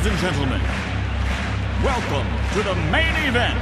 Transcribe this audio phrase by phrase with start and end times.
[0.00, 0.62] Ladies and gentlemen,
[1.84, 3.60] welcome to the main event.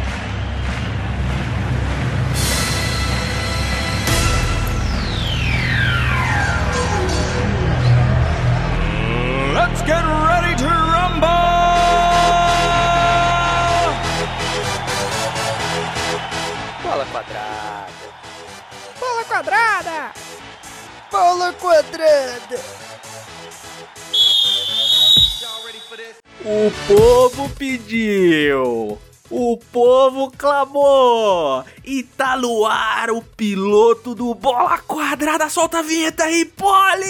[9.52, 11.26] Let's get ready to rumble!
[16.84, 17.90] Bola quadrada.
[19.00, 20.12] Bola quadrada!
[21.10, 22.87] Bola quadrada!
[26.50, 28.98] O povo pediu!
[29.28, 31.62] O povo clamou!
[31.84, 35.50] E tá no ar o piloto do Bola Quadrada!
[35.50, 37.04] Solta a vinheta aí, Poli!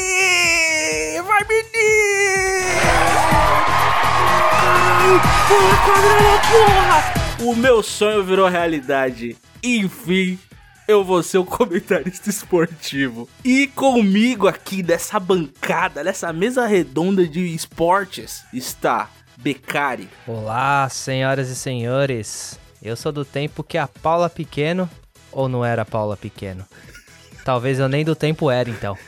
[1.24, 1.70] Vai, menino!
[5.48, 7.46] Bola Quadrada, porra!
[7.48, 9.36] O meu sonho virou realidade.
[9.62, 10.36] Enfim,
[10.88, 13.28] eu vou ser o comentarista esportivo.
[13.44, 19.08] E comigo aqui dessa bancada, dessa mesa redonda de esportes, está
[19.40, 20.08] Becari.
[20.26, 22.58] Olá, senhoras e senhores.
[22.82, 24.90] Eu sou do tempo que a Paula Pequeno,
[25.30, 26.66] ou não era Paula Pequeno?
[27.44, 28.98] Talvez eu nem do tempo era, então.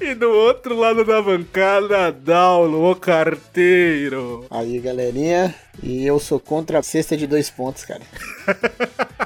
[0.00, 4.44] E do outro lado da bancada, Daulo, o carteiro.
[4.50, 5.54] Aí, galerinha.
[5.82, 8.02] E eu sou contra a cesta de dois pontos, cara.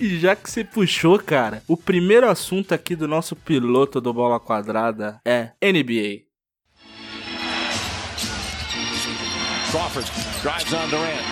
[0.00, 4.38] E já que você puxou, cara, o primeiro assunto aqui do nosso piloto do Bola
[4.38, 6.27] Quadrada é NBA.
[9.70, 10.08] Crawford
[10.40, 11.26] drives on Durant.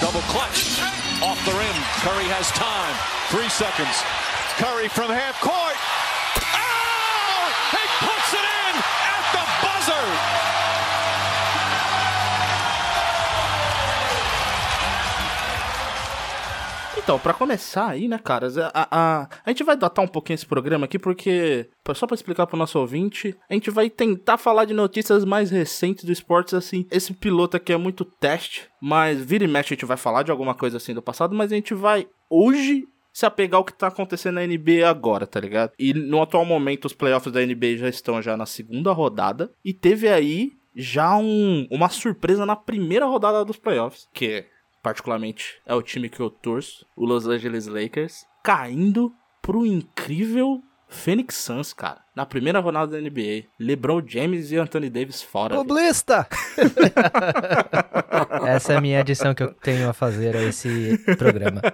[0.00, 0.80] Double clutch.
[1.20, 1.76] Off the rim.
[2.00, 2.96] Curry has time.
[3.28, 3.92] Three seconds.
[4.56, 5.76] Curry from half court.
[17.02, 20.46] Então, pra começar aí, né, caras, a, a, a gente vai datar um pouquinho esse
[20.46, 24.74] programa aqui porque, só pra explicar pro nosso ouvinte, a gente vai tentar falar de
[24.74, 26.86] notícias mais recentes do esportes, assim.
[26.90, 30.30] Esse piloto aqui é muito teste, mas vira e mexe a gente vai falar de
[30.30, 33.88] alguma coisa assim do passado, mas a gente vai hoje se apegar ao que tá
[33.88, 35.72] acontecendo na NBA agora, tá ligado?
[35.78, 39.72] E no atual momento os playoffs da NBA já estão já na segunda rodada e
[39.72, 44.46] teve aí já um, uma surpresa na primeira rodada dos playoffs, que
[44.82, 51.36] particularmente é o time que eu torço, o Los Angeles Lakers, caindo pro incrível Phoenix
[51.36, 52.00] Suns, cara.
[52.14, 55.54] Na primeira rodada da NBA, LeBron James e Anthony Davis fora.
[55.54, 56.26] Publista!
[58.46, 61.62] Essa é a minha adição que eu tenho a fazer a esse programa.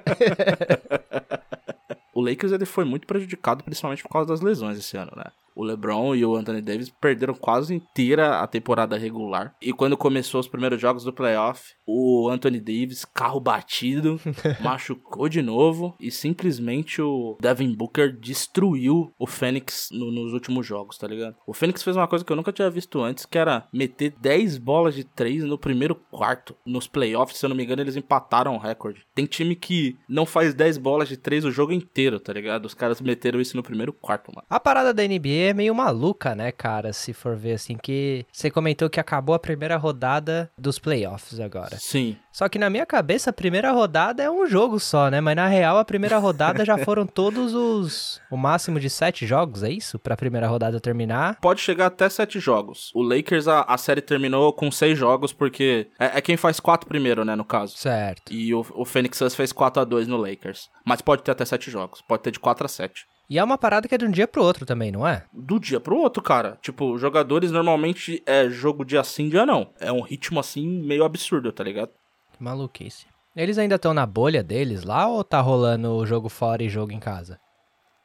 [2.17, 5.27] O Lakers ele foi muito prejudicado, principalmente por causa das lesões esse ano, né?
[5.57, 9.55] O LeBron e o Anthony Davis perderam quase inteira a temporada regular.
[9.61, 14.21] E quando começou os primeiros jogos do playoff, o Anthony Davis, carro batido,
[14.63, 15.97] machucou de novo.
[15.99, 21.37] E simplesmente o Devin Booker destruiu o Phoenix no- nos últimos jogos, tá ligado?
[21.47, 24.59] O Phoenix fez uma coisa que eu nunca tinha visto antes, que era meter 10
[24.59, 26.55] bolas de 3 no primeiro quarto.
[26.67, 29.03] Nos playoffs, se eu não me engano, eles empataram o recorde.
[29.15, 32.67] Tem time que não faz 10 bolas de 3 o jogo inteiro, tá ligado?
[32.67, 34.47] Os caras meteram isso no primeiro quarto, mano.
[34.51, 36.93] A parada da NBA é meio maluca, né, cara?
[36.93, 41.77] Se for ver assim, que você comentou que acabou a primeira rodada dos playoffs agora.
[41.79, 42.17] Sim.
[42.33, 45.21] Só que na minha cabeça, a primeira rodada é um jogo só, né?
[45.21, 48.21] Mas na real, a primeira rodada já foram todos os.
[48.31, 49.99] O máximo de sete jogos, é isso?
[49.99, 51.39] Pra primeira rodada terminar.
[51.41, 52.91] Pode chegar até 7 jogos.
[52.95, 56.89] O Lakers, a, a série terminou com 6 jogos, porque é, é quem faz 4
[56.89, 57.77] primeiro, né, no caso.
[57.77, 58.33] Certo.
[58.33, 60.69] E o, o Phoenix Suns fez 4 a 2 no Lakers.
[60.85, 62.03] Mas pode ter até 7 jogos.
[62.03, 63.07] Pode ter de 4 a 7.
[63.29, 65.25] E é uma parada que é de um dia pro outro também, não é?
[65.33, 66.59] Do dia pro outro, cara.
[66.63, 69.71] Tipo, jogadores normalmente é jogo dia sim, dia não.
[69.81, 71.91] É um ritmo assim meio absurdo, tá ligado?
[72.33, 73.07] Que maluquice.
[73.35, 76.93] Eles ainda estão na bolha deles lá ou tá rolando o jogo fora e jogo
[76.93, 77.39] em casa?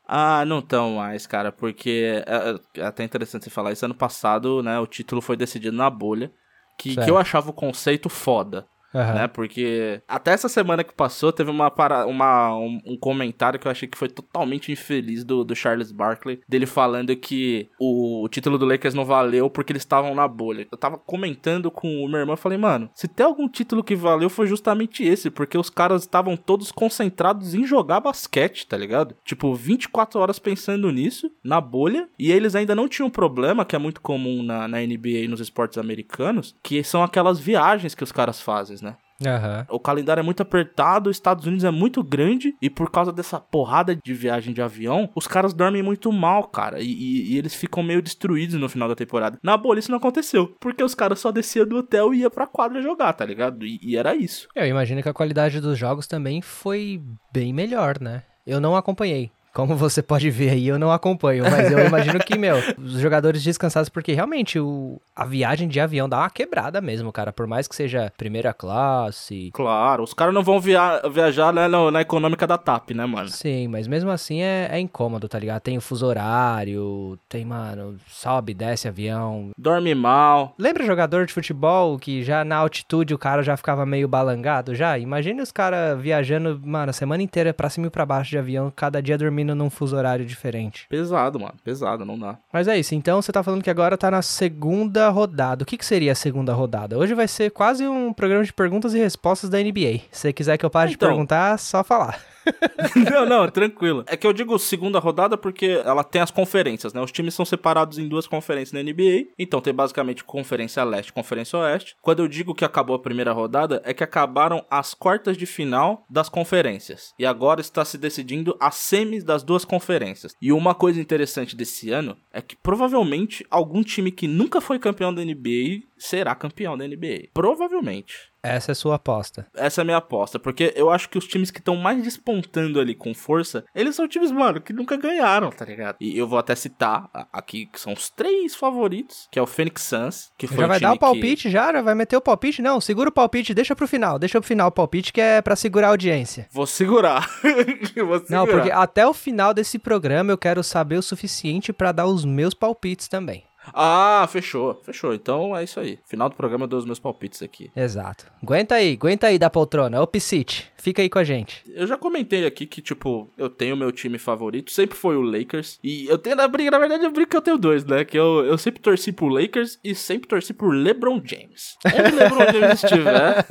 [0.05, 3.85] Ah, não tão mais, cara, porque é, é até interessante você falar isso.
[3.85, 6.33] Ano passado, né, o título foi decidido na bolha,
[6.77, 7.05] que, Certo.
[7.05, 8.65] que eu achava o conceito foda.
[8.93, 9.13] Aham.
[9.13, 9.27] né?
[9.27, 12.05] Porque até essa semana que passou, teve uma, para...
[12.05, 16.41] uma um, um comentário que eu achei que foi totalmente infeliz do, do Charles Barkley,
[16.47, 20.67] dele falando que o, o título do Lakers não valeu porque eles estavam na bolha.
[20.71, 24.29] Eu tava comentando com o meu irmão falei, mano, se tem algum título que valeu
[24.29, 29.15] foi justamente esse, porque os caras estavam todos concentrados em jogar basquete, tá ligado?
[29.23, 33.75] Tipo, 24 horas pensando nisso, na bolha, e eles ainda não tinham um problema, que
[33.75, 38.03] é muito comum na, na NBA e nos esportes americanos, que são aquelas viagens que
[38.03, 38.77] os caras fazem,
[39.25, 39.65] Aham.
[39.69, 43.39] O calendário é muito apertado, os Estados Unidos é muito grande e por causa dessa
[43.39, 46.79] porrada de viagem de avião, os caras dormem muito mal, cara.
[46.81, 49.37] E, e- e eles ficam meio destruídos no final da temporada.
[49.43, 52.47] Na bolha isso não aconteceu, porque os caras só desciam do hotel e ia pra
[52.47, 53.65] quadra jogar, tá ligado?
[53.65, 54.47] E, e era isso.
[54.55, 57.01] Eu imagino que a qualidade dos jogos também foi
[57.31, 58.23] bem melhor, né?
[58.45, 59.29] Eu não acompanhei.
[59.53, 63.43] Como você pode ver aí, eu não acompanho, mas eu imagino que, meu, os jogadores
[63.43, 67.33] descansados, porque realmente o, a viagem de avião dá uma quebrada mesmo, cara.
[67.33, 69.51] Por mais que seja primeira classe.
[69.53, 73.27] Claro, os caras não vão via viajar né, na, na, econômica da TAP, né, mano?
[73.27, 75.61] Sim, mas mesmo assim é, é incômodo, tá ligado?
[75.61, 79.49] Tem o fuso horário, tem, mano, sobe, desce avião.
[79.57, 80.55] Dorme mal.
[80.57, 84.97] Lembra jogador de futebol que já na altitude o cara já ficava meio balangado já?
[84.97, 88.71] Imagina os caras viajando, mano, a semana inteira pra cima e pra baixo de avião,
[88.73, 90.85] cada dia dormindo dormindo num fuso horário diferente.
[90.87, 91.55] Pesado, mano.
[91.63, 92.37] Pesado, não dá.
[92.51, 92.95] Mas é isso.
[92.95, 95.63] Então você tá falando que agora tá na segunda rodada.
[95.63, 96.97] O que, que seria a segunda rodada?
[96.97, 100.01] Hoje vai ser quase um programa de perguntas e respostas da NBA.
[100.11, 102.19] Se você quiser que eu pare então, de perguntar, só falar.
[103.11, 104.03] não, não, tranquilo.
[104.07, 107.01] É que eu digo segunda rodada porque ela tem as conferências, né?
[107.01, 109.31] Os times são separados em duas conferências na NBA.
[109.37, 111.95] Então tem basicamente Conferência Leste e Conferência Oeste.
[112.01, 116.05] Quando eu digo que acabou a primeira rodada, é que acabaram as quartas de final
[116.09, 117.13] das conferências.
[117.17, 120.35] E agora está se decidindo as semis das duas conferências.
[120.41, 125.13] E uma coisa interessante desse ano é que provavelmente algum time que nunca foi campeão
[125.13, 127.29] da NBA será campeão da NBA.
[127.33, 128.30] Provavelmente.
[128.43, 129.45] Essa é a sua aposta.
[129.55, 132.79] Essa é a minha aposta, porque eu acho que os times que estão mais despontando
[132.79, 135.97] ali com força, eles são times, mano, que nunca ganharam, tá ligado?
[135.99, 139.83] E eu vou até citar aqui que são os três favoritos, que é o Phoenix
[139.83, 141.49] Suns, que foi Já vai dar o palpite que...
[141.49, 141.71] já?
[141.71, 142.61] Já vai meter o palpite?
[142.61, 145.55] Não, segura o palpite, deixa pro final, deixa pro final o palpite que é para
[145.55, 146.47] segurar a audiência.
[146.51, 147.29] Vou segurar.
[147.43, 148.25] vou segurar.
[148.29, 152.25] Não, porque até o final desse programa eu quero saber o suficiente para dar os
[152.25, 153.43] meus palpites também.
[153.73, 155.13] Ah, fechou, fechou.
[155.13, 155.99] Então é isso aí.
[156.05, 157.71] Final do programa eu dou os meus palpites aqui.
[157.75, 158.25] Exato.
[158.41, 160.01] Aguenta aí, aguenta aí da poltrona.
[160.01, 161.63] Up City, fica aí com a gente.
[161.67, 165.79] Eu já comentei aqui que, tipo, eu tenho meu time favorito, sempre foi o Lakers.
[165.83, 168.03] E eu tenho na briga, na verdade, eu brigo que eu tenho dois, né?
[168.03, 171.77] Que eu, eu sempre torci pro Lakers e sempre torci pro LeBron James.
[171.85, 173.45] Onde LeBron James estiver.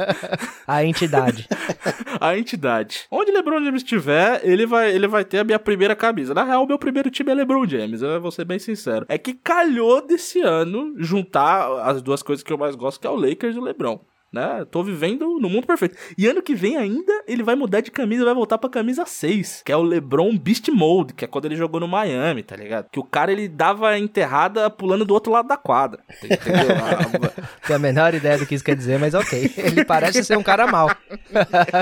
[0.67, 1.49] A entidade.
[2.21, 3.06] a entidade.
[3.11, 6.35] Onde LeBron James estiver, ele vai, ele vai ter a minha primeira camisa.
[6.35, 9.06] Na real, meu primeiro time é LeBron James, eu vou ser bem sincero.
[9.09, 13.11] É que calhou desse ano juntar as duas coisas que eu mais gosto, que é
[13.11, 14.00] o Lakers e o LeBron.
[14.32, 14.64] Né?
[14.70, 15.97] Tô vivendo no mundo perfeito.
[16.17, 19.62] E ano que vem ainda ele vai mudar de camisa, vai voltar pra camisa 6,
[19.64, 22.88] que é o LeBron Beast Mode, que é quando ele jogou no Miami, tá ligado?
[22.91, 26.00] Que o cara ele dava enterrada pulando do outro lado da quadra.
[26.23, 26.76] Entendeu?
[27.67, 29.53] Tenho a menor ideia do que isso quer dizer, mas ok.
[29.56, 30.88] Ele parece ser um cara mau.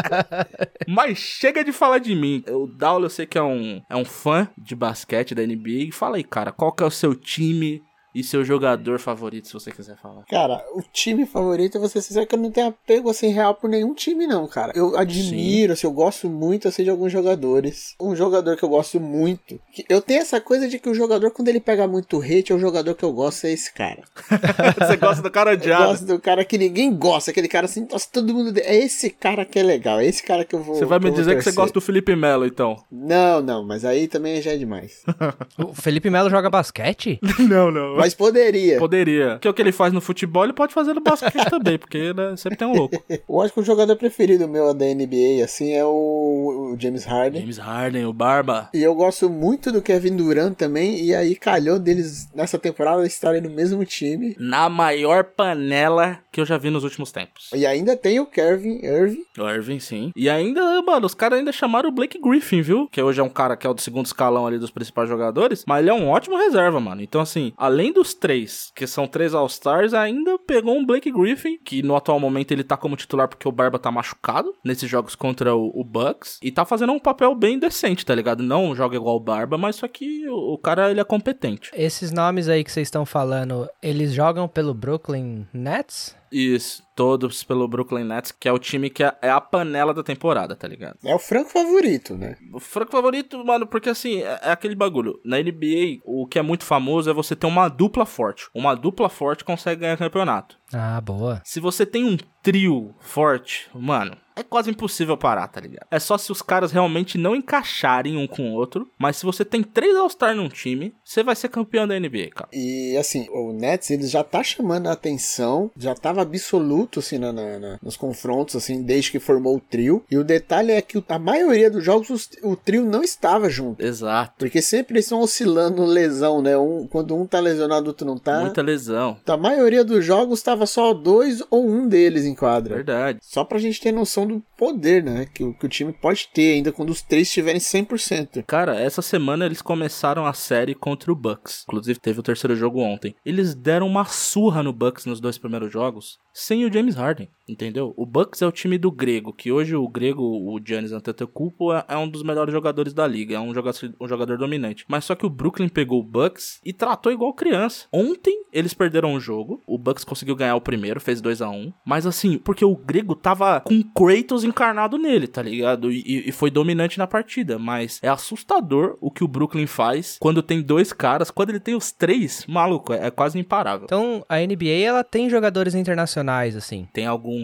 [0.89, 2.43] mas chega de falar de mim.
[2.49, 5.93] O Daul eu sei que é um, é um fã de basquete da NBA.
[5.93, 7.83] Fala aí, cara, qual que é o seu time
[8.15, 10.25] e seu jogador favorito, se você quiser falar?
[10.25, 13.95] Cara, o time favorito, ser sincero que eu não tenho apego assim real por nenhum
[13.95, 14.73] time, não, cara.
[14.75, 17.95] Eu admiro, assim, eu gosto muito assim, de alguns jogadores.
[18.01, 19.61] Um jogador que eu gosto muito.
[19.89, 22.59] Eu tenho essa coisa de que o jogador, quando ele pega muito hate, é o
[22.59, 24.03] jogador que eu gosto, é esse cara.
[24.79, 25.83] você gosta do cara odiado?
[25.83, 28.59] Eu gosto do cara que ninguém gosta, aquele cara assim, nossa, todo mundo.
[28.59, 30.77] É esse cara que é legal, é esse cara que eu vou.
[30.77, 32.83] Você vai me dizer que você gosta do Felipe Melo, então?
[32.91, 35.03] Não, não, mas aí também já é demais.
[35.59, 37.19] o Felipe Melo joga basquete?
[37.49, 37.98] não, não.
[38.01, 38.79] Mas poderia.
[38.79, 39.31] Poderia.
[39.33, 42.37] Porque o que ele faz no futebol, ele pode fazer no basquete também, porque né,
[42.37, 43.03] sempre tem um louco.
[43.29, 47.41] Eu acho que o jogador preferido meu da NBA, assim, é o, o James Harden.
[47.41, 48.69] James Harden, o Barba.
[48.75, 53.41] E eu gosto muito do Kevin Durant também, e aí calhou deles nessa temporada estarem
[53.41, 54.37] no mesmo time.
[54.39, 57.51] Na maior panela que eu já vi nos últimos tempos.
[57.55, 59.25] E ainda tem o Kevin Irving.
[59.37, 60.13] Irving, sim.
[60.15, 62.89] E ainda, mano, os caras ainda chamaram o Blake Griffin, viu?
[62.91, 65.65] Que hoje é um cara que é o do segundo escalão ali dos principais jogadores,
[65.67, 67.03] mas ele é um ótimo reserva, mano.
[67.03, 71.83] Então, assim, além dos três, que são três All-Stars, ainda pegou um Blake Griffin, que
[71.83, 75.55] no atual momento ele tá como titular porque o Barba tá machucado nesses jogos contra
[75.55, 78.43] o, o Bucks, e tá fazendo um papel bem decente, tá ligado?
[78.43, 81.71] Não joga igual o Barba, mas só que o, o cara, ele é competente.
[81.75, 86.18] Esses nomes aí que vocês estão falando, eles jogam pelo Brooklyn Nets?
[86.31, 90.03] Isso, todos pelo Brooklyn Nets, que é o time que é, é a panela da
[90.03, 90.99] temporada, tá ligado?
[91.05, 92.37] É o franco favorito, né?
[92.53, 95.21] O franco favorito, mano, porque assim, é, é, aquele bagulho.
[95.25, 98.49] Na NBA, o que é muito famoso é você ter uma dupla forte.
[98.55, 100.58] Uma dupla forte consegue ganhar campeonato.
[100.73, 101.41] Ah, boa.
[101.45, 105.87] Se você tem um trio forte, mano, é quase impossível parar, tá ligado?
[105.91, 108.89] É só se os caras realmente não encaixarem um com o outro.
[108.97, 112.49] Mas se você tem três All-Star num time, você vai ser campeão da NBA, cara.
[112.53, 117.33] E assim, o Nets, ele já tá chamando a atenção, já tava absoluto, assim, na,
[117.33, 120.05] na, nos confrontos, assim, desde que formou o trio.
[120.09, 123.85] E o detalhe é que a maioria dos jogos o trio não estava junto.
[123.85, 124.35] Exato.
[124.39, 126.57] Porque sempre eles estão oscilando lesão, né?
[126.57, 128.41] Um, quando um tá lesionado, o outro não tá.
[128.41, 129.17] Muita lesão.
[129.27, 132.77] A maioria dos jogos tava só dois ou um deles em quadra.
[132.77, 133.19] Verdade.
[133.23, 135.27] Só pra gente ter noção do poder, né?
[135.33, 138.45] Que, que o time pode ter ainda quando os três estiverem 100%.
[138.47, 141.65] Cara, essa semana eles começaram a série contra o Bucks.
[141.67, 143.15] Inclusive teve o terceiro jogo ontem.
[143.25, 147.29] Eles deram uma surra no Bucks nos dois primeiros jogos sem o James Harden.
[147.49, 147.95] Entendeu?
[147.97, 151.85] O Bucks é o time do Grego, que hoje o Grego, o Giannis Antetokounmpo, é,
[151.89, 154.85] é um dos melhores jogadores da liga, é um jogador, um jogador dominante.
[154.89, 157.87] Mas só que o Brooklyn pegou o Bucks e tratou igual criança.
[157.93, 161.73] Ontem eles perderam o jogo, o Bucks conseguiu ganhar o primeiro, fez 2 a 1
[161.85, 165.91] mas assim, porque o Grego tava com Kratos encarnado nele, tá ligado?
[165.91, 170.43] E, e foi dominante na partida, mas é assustador o que o Brooklyn faz quando
[170.43, 173.85] tem dois caras, quando ele tem os três, maluco, é, é quase imparável.
[173.85, 176.89] Então, a NBA, ela tem jogadores internacionais, assim.
[176.93, 177.38] Tem alguns.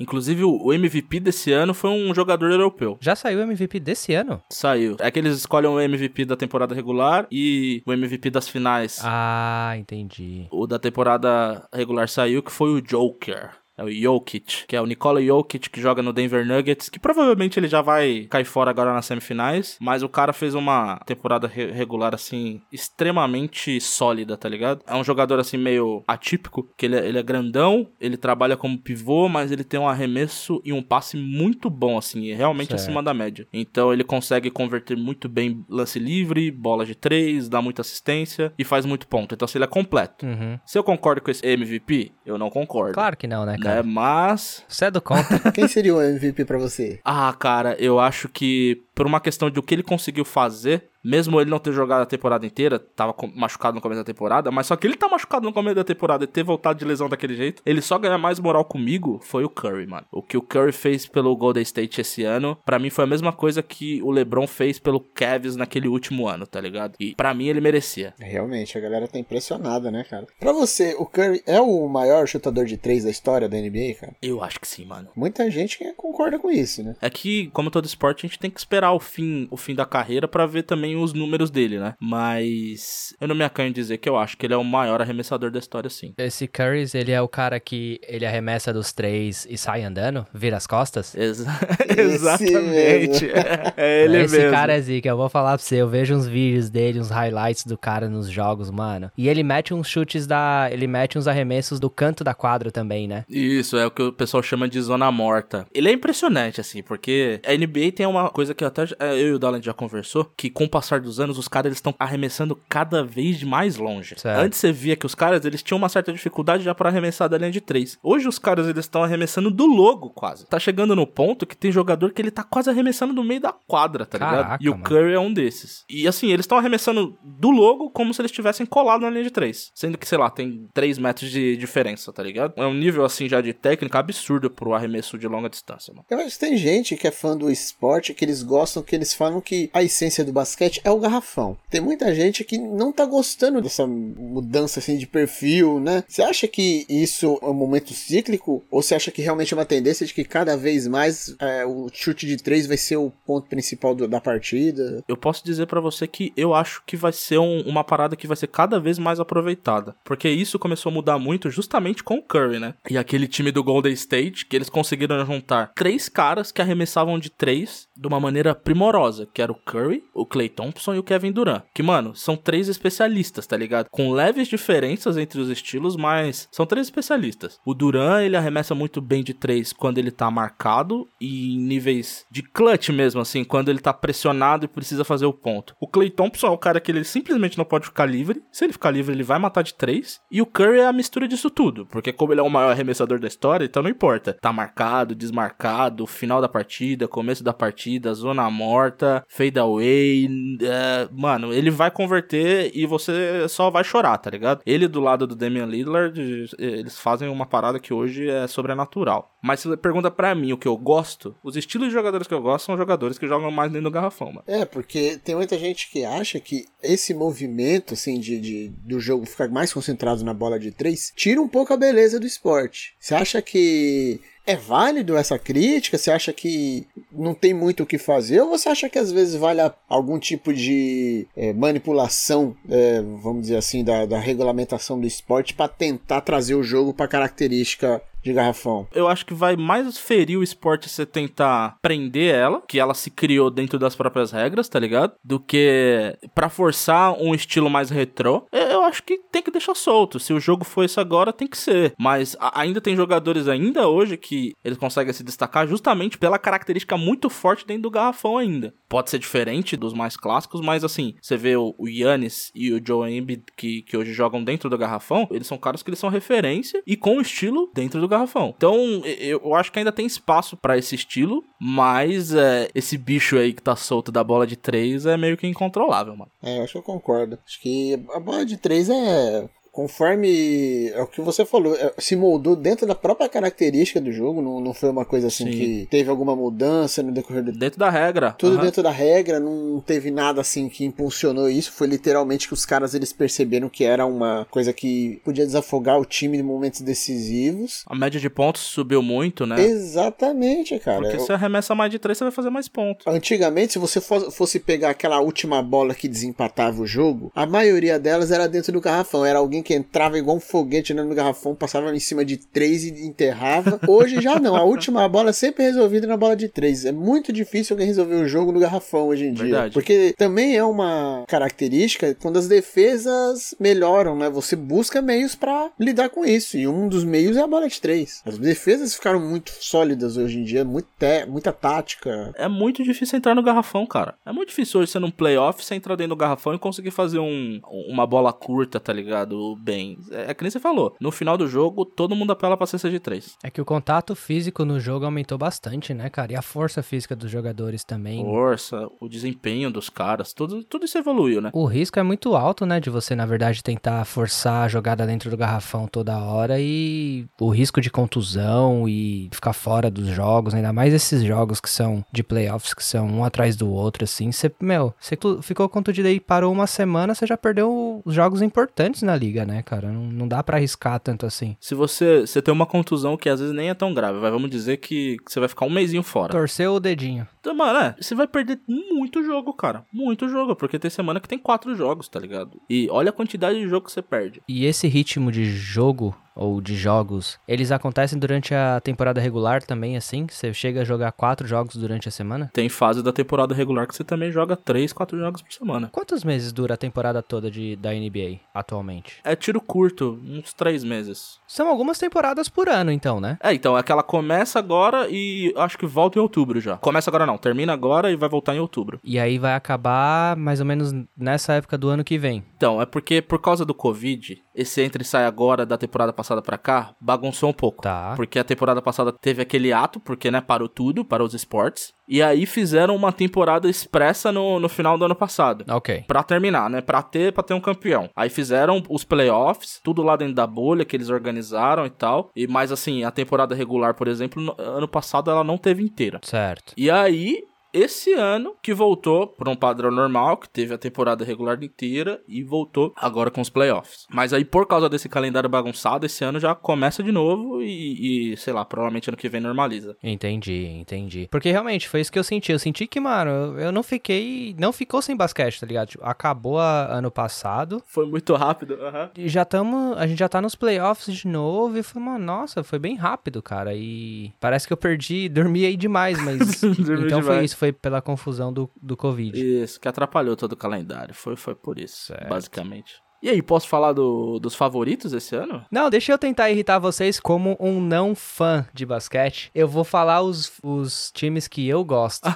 [0.00, 2.96] Inclusive, o MVP desse ano foi um jogador europeu.
[3.00, 4.40] Já saiu o MVP desse ano?
[4.50, 4.96] Saiu.
[5.00, 9.00] É que eles escolhem o MVP da temporada regular e o MVP das finais.
[9.02, 10.46] Ah, entendi.
[10.52, 13.50] O da temporada regular saiu, que foi o Joker.
[13.78, 17.58] É o Jokic, que é o Nikola Jokic, que joga no Denver Nuggets, que provavelmente
[17.58, 21.70] ele já vai cair fora agora nas semifinais, mas o cara fez uma temporada re
[21.70, 24.82] regular, assim, extremamente sólida, tá ligado?
[24.86, 28.78] É um jogador, assim, meio atípico, que ele é, ele é grandão, ele trabalha como
[28.78, 32.80] pivô, mas ele tem um arremesso e um passe muito bom, assim, realmente Certo.
[32.80, 33.46] acima da média.
[33.52, 38.64] Então ele consegue converter muito bem lance livre, bola de três, dá muita assistência e
[38.64, 39.34] faz muito ponto.
[39.34, 40.26] Então, assim, ele é completo.
[40.26, 40.58] Uhum.
[40.66, 42.94] Se eu concordo com esse MVP, eu não concordo.
[42.94, 43.58] Claro que não, né, Né?
[43.68, 43.82] Cara?
[43.82, 45.52] Mas Você é do contra.
[45.52, 47.00] Quem seria o MVP pra você?
[47.04, 51.40] Ah, cara, eu acho que por uma questão de o que ele conseguiu fazer, mesmo
[51.40, 54.74] ele não ter jogado a temporada inteira, tava machucado no começo da temporada, mas só
[54.74, 57.62] que ele tá machucado no começo da temporada e ter voltado de lesão daquele jeito,
[57.64, 60.04] ele só ganha mais moral comigo foi o Curry, mano.
[60.10, 63.32] O que o Curry fez pelo Golden State esse ano, pra mim foi a mesma
[63.32, 66.96] coisa que o LeBron fez pelo Cavs naquele último ano, tá ligado?
[66.98, 68.14] E pra mim ele merecia.
[68.18, 70.26] Realmente, a galera tá impressionada, né, cara?
[70.40, 74.16] Pra você, o Curry é o maior chutador de três da história da NBA, cara?
[74.20, 75.08] Eu acho que sim, mano.
[75.14, 76.96] Muita gente concorda com isso, né?
[77.00, 79.84] É que, como todo esporte, a gente tem que esperar o fim, o fim da
[79.84, 81.94] carreira pra ver também os números dele, né?
[82.00, 85.00] Mas eu não me acanho em dizer que eu acho que ele é o maior
[85.00, 86.12] arremessador da história, sim.
[86.18, 90.56] Esse Curry, ele é o cara que ele arremessa dos três e sai andando, vira
[90.56, 91.14] as costas?
[91.14, 91.44] Esse
[91.96, 93.24] Exatamente.
[93.26, 93.38] mesmo.
[93.76, 94.50] É ele Esse mesmo.
[94.50, 97.64] cara é zica, eu vou falar pra você, eu vejo uns vídeos dele, uns highlights
[97.64, 99.10] do cara nos jogos, mano.
[99.16, 100.68] E ele mete uns chutes da...
[100.70, 103.24] ele mete uns arremessos do canto da quadra também, né?
[103.28, 105.66] Isso, é o que o pessoal chama de zona morta.
[105.72, 109.32] Ele é impressionante, assim, porque a NBA tem uma coisa que até é, eu e
[109.32, 113.02] o Dallan já conversou, que com o passar dos anos, os caras estão arremessando cada
[113.02, 114.14] vez mais longe.
[114.18, 114.40] Certo.
[114.40, 117.38] Antes você via que os caras eles tinham uma certa dificuldade já pra arremessar da
[117.38, 117.98] linha de três.
[118.02, 120.46] Hoje os caras eles estão arremessando do logo quase.
[120.46, 123.52] Tá chegando no ponto que tem jogador que ele tá quase arremessando no meio da
[123.52, 124.44] quadra, tá ligado?
[124.44, 124.84] Caraca, E o mano.
[124.84, 125.84] Curry é um desses.
[125.88, 129.30] E assim, eles estão arremessando do logo como se eles estivessem colados na linha de
[129.30, 129.70] três.
[129.74, 132.52] Sendo que, sei lá, tem 3 metros de diferença, tá ligado?
[132.56, 136.04] É um nível assim já de técnica absurdo pro arremesso de longa distância, mano.
[136.08, 139.70] Que tem gente que é fã do esporte que eles gostam, que eles falam que
[139.72, 141.56] a essência do basquete é o garrafão.
[141.70, 146.04] Tem muita gente que não tá gostando dessa mudança assim de perfil, né?
[146.08, 148.64] Você acha que isso é um momento cíclico?
[148.70, 151.88] Ou você acha que realmente é uma tendência de que cada vez mais é, o
[151.92, 155.02] chute de três vai ser o ponto principal do- da partida?
[155.08, 158.26] Eu posso dizer pra você que eu acho que vai ser um- uma parada que
[158.26, 159.94] vai ser cada vez mais aproveitada.
[160.04, 162.74] Porque isso começou a mudar muito justamente com o Curry, né?
[162.90, 167.30] E aquele time do Golden State, que eles conseguiram juntar três caras que arremessavam de
[167.30, 171.32] três de uma maneira primorosa, que era o Curry, o Clay Thompson e o Kevin
[171.32, 171.62] Durant.
[171.74, 173.86] Que, mano, são três especialistas, tá ligado?
[173.90, 177.58] Com leves diferenças entre os estilos, mas são três especialistas.
[177.64, 182.24] O Durant, ele arremessa muito bem de três quando ele tá marcado e em níveis
[182.30, 185.74] de clutch mesmo, assim, quando ele tá pressionado e precisa fazer o ponto.
[185.80, 188.42] O Clay Thompson é o cara que ele simplesmente não pode ficar livre.
[188.52, 190.20] Se ele ficar livre, ele vai matar de três.
[190.30, 193.18] E o Curry é a mistura disso tudo, porque como ele é o maior arremessador
[193.18, 194.36] da história, então não importa.
[194.40, 200.28] Tá marcado, desmarcado, final da partida, começo da partida, zona morta, fade away.
[200.62, 204.60] é, mano, ele vai converter e você só vai chorar, tá ligado?
[204.66, 206.18] Ele do lado do Damian Lillard,
[206.58, 209.34] eles fazem uma parada que hoje é sobrenatural.
[209.42, 212.34] Mas se você pergunta pra mim o que eu gosto, os estilos de jogadores que
[212.34, 214.44] eu gosto são jogadores que jogam mais dentro do garrafão, mano.
[214.46, 219.24] É, porque tem muita gente que acha que esse movimento, assim, de, de- do jogo
[219.26, 222.94] ficar mais concentrado na bola de três, tira um pouco a beleza do esporte.
[222.98, 225.98] Você acha que é válido essa crítica?
[225.98, 228.40] Você acha que não tem muito o que fazer?
[228.40, 233.56] Ou você acha que às vezes vale algum tipo de é, manipulação, é, vamos dizer
[233.56, 238.86] assim, da, da regulamentação do esporte para tentar trazer o jogo para característica de garrafão?
[238.94, 243.10] Eu acho que vai mais ferir o esporte você tentar prender ela, que ela se
[243.10, 245.14] criou dentro das próprias regras, tá ligado?
[245.24, 248.46] Do que pra forçar um estilo mais retrô.
[248.52, 250.18] Eu acho que tem que deixar solto.
[250.18, 251.94] Se o jogo for isso agora, tem que ser.
[251.98, 257.30] Mas ainda tem jogadores ainda hoje que eles conseguem se destacar justamente pela característica muito
[257.30, 258.74] forte dentro do garrafão ainda.
[258.88, 262.82] Pode ser diferente dos mais clássicos, mas assim, você vê o o Yannis e o
[262.84, 266.10] Joe Embiid que, que hoje jogam dentro do garrafão, eles são caras que eles são
[266.10, 268.54] referência e com estilo dentro do garrafão.
[268.56, 273.36] Então, eu, eu acho que ainda tem espaço para esse estilo, mas é, esse bicho
[273.36, 276.30] aí que tá solto da bola de três é meio que incontrolável, mano.
[276.42, 277.38] É, eu acho que eu concordo.
[277.46, 279.48] Acho que a bola de três é
[279.78, 284.42] conforme é o que você falou, é, se moldou dentro da própria característica do jogo,
[284.42, 285.52] não, não foi uma coisa assim Sim.
[285.52, 288.32] que teve alguma mudança no decorrer do Dentro da regra.
[288.32, 288.62] Tudo uhum.
[288.62, 292.92] dentro da regra, não teve nada assim que impulsionou isso, foi literalmente que os caras
[292.92, 297.84] eles perceberam que era uma coisa que podia desafogar o time em momentos decisivos.
[297.86, 299.62] A média de pontos subiu muito, né?
[299.62, 301.02] Exatamente, cara.
[301.02, 303.06] Porque se arremessa mais de três, você vai fazer mais pontos.
[303.06, 308.32] Antigamente, se você fosse pegar aquela última bola que desempatava o jogo, a maioria delas
[308.32, 312.00] era dentro do garrafão, era alguém que entrava igual um foguete no garrafão, passava em
[312.00, 313.78] cima de três e enterrava.
[313.86, 314.56] Hoje já não.
[314.56, 316.86] A última bola é sempre resolvida na bola de três.
[316.86, 319.44] É muito difícil alguém resolver o jogo no garrafão hoje em dia.
[319.44, 319.74] Verdade.
[319.74, 324.30] Porque também é uma característica quando as defesas melhoram, né?
[324.30, 326.56] Você busca meios para lidar com isso.
[326.56, 328.22] E um dos meios é a bola de três.
[328.24, 330.88] As defesas ficaram muito sólidas hoje em dia, muito
[331.28, 332.32] muita tática.
[332.36, 334.14] É muito difícil entrar no garrafão, cara.
[334.24, 337.18] É muito difícil hoje você num playoff, você entrar dentro do garrafão e conseguir fazer
[337.18, 339.57] um, uma bola curta, tá ligado?
[339.58, 339.98] Bem.
[340.10, 340.94] É, é que nem você falou.
[341.00, 343.36] No final do jogo, todo mundo apela pra cesta de três.
[343.42, 346.32] É que o contato físico no jogo aumentou bastante, né, cara?
[346.32, 348.24] E a força física dos jogadores também.
[348.24, 351.50] Força, o desempenho dos caras, tudo, tudo isso evoluiu, né?
[351.52, 352.80] O risco é muito alto, né?
[352.80, 357.50] De você, na verdade, tentar forçar a jogada dentro do garrafão toda hora e o
[357.50, 362.22] risco de contusão e ficar fora dos jogos, ainda mais esses jogos que são de
[362.22, 364.30] playoffs, que são um atrás do outro, assim.
[364.30, 369.02] Você, meu, você ficou contundido aí, parou uma semana, você já perdeu os jogos importantes
[369.02, 369.47] na liga, né?
[369.48, 369.90] Né, cara?
[369.90, 371.56] Não, não dá para arriscar tanto assim.
[371.58, 374.50] Se você, você tem uma contusão que às vezes nem é tão grave, vai, vamos
[374.50, 376.32] dizer que, você vai ficar um mêsinho fora.
[376.32, 377.26] Torceu o dedinho.
[377.40, 379.84] Então, mano, é, você vai perder muito jogo, cara.
[379.92, 382.60] Muito jogo, porque tem semana que tem quatro jogos, tá ligado?
[382.68, 384.42] E olha a quantidade de jogo que você perde.
[384.46, 389.96] E esse ritmo de jogo ou de jogos, eles acontecem durante a temporada regular também,
[389.96, 390.26] assim?
[390.30, 392.50] Você chega a jogar quatro jogos durante a semana?
[392.54, 395.88] Tem fase da temporada regular que você também joga três, quatro jogos por semana.
[395.92, 399.16] Quantos meses dura a temporada toda de, da NBA atualmente?
[399.24, 401.38] É tiro curto, uns três meses.
[401.46, 403.36] São algumas temporadas por ano, então, né?
[403.42, 406.76] É, então, é que ela começa agora e acho que volta em outubro já.
[406.76, 409.00] Começa agora não, termina agora e vai voltar em outubro.
[409.02, 412.44] E aí vai acabar mais ou menos nessa época do ano que vem.
[412.56, 416.27] Então, é porque por causa do Covid, esse entra e sai agora da temporada passada
[416.42, 417.82] para cá bagunçou um pouco.
[417.82, 418.14] Tá.
[418.16, 421.92] Porque a temporada passada teve aquele ato, porque, né, parou tudo, parou os esportes.
[422.08, 425.64] E aí fizeram uma temporada expressa no, no final do ano passado.
[425.68, 426.04] Ok.
[426.06, 426.80] Pra terminar, né?
[426.80, 428.08] Pra ter, pra ter um campeão.
[428.16, 432.30] Aí fizeram os playoffs, tudo lá dentro da bolha que eles organizaram e tal.
[432.34, 436.18] E mais assim, a temporada regular, por exemplo, no, ano passado ela não teve inteira.
[436.22, 436.72] Certo.
[436.76, 437.44] E aí
[437.78, 442.42] esse ano que voltou para um padrão normal, que teve a temporada regular inteira e
[442.42, 444.06] voltou agora com os playoffs.
[444.10, 448.36] Mas aí, por causa desse calendário bagunçado, esse ano já começa de novo e, e,
[448.36, 449.96] sei lá, provavelmente ano que vem normaliza.
[450.02, 451.28] Entendi, entendi.
[451.30, 452.50] Porque realmente foi isso que eu senti.
[452.52, 454.54] Eu senti que, mano, eu não fiquei.
[454.58, 455.88] Não ficou sem basquete, tá ligado?
[455.88, 457.82] Tipo, acabou a, ano passado.
[457.86, 459.08] Foi muito rápido, uhum.
[459.16, 459.96] E já estamos.
[459.96, 461.78] A gente já tá nos playoffs de novo.
[461.78, 463.74] E foi, mano, nossa, foi bem rápido, cara.
[463.74, 466.62] E parece que eu perdi, dormi aí demais, mas.
[466.62, 467.26] então demais.
[467.26, 469.38] foi isso foi pela confusão do, do Covid.
[469.38, 471.14] Isso, que atrapalhou todo o calendário.
[471.14, 472.28] Foi, foi por isso, certo.
[472.28, 473.00] basicamente.
[473.20, 475.64] E aí, posso falar do, dos favoritos esse ano?
[475.72, 479.50] Não, deixa eu tentar irritar vocês como um não fã de basquete.
[479.52, 482.28] Eu vou falar os, os times que eu gosto.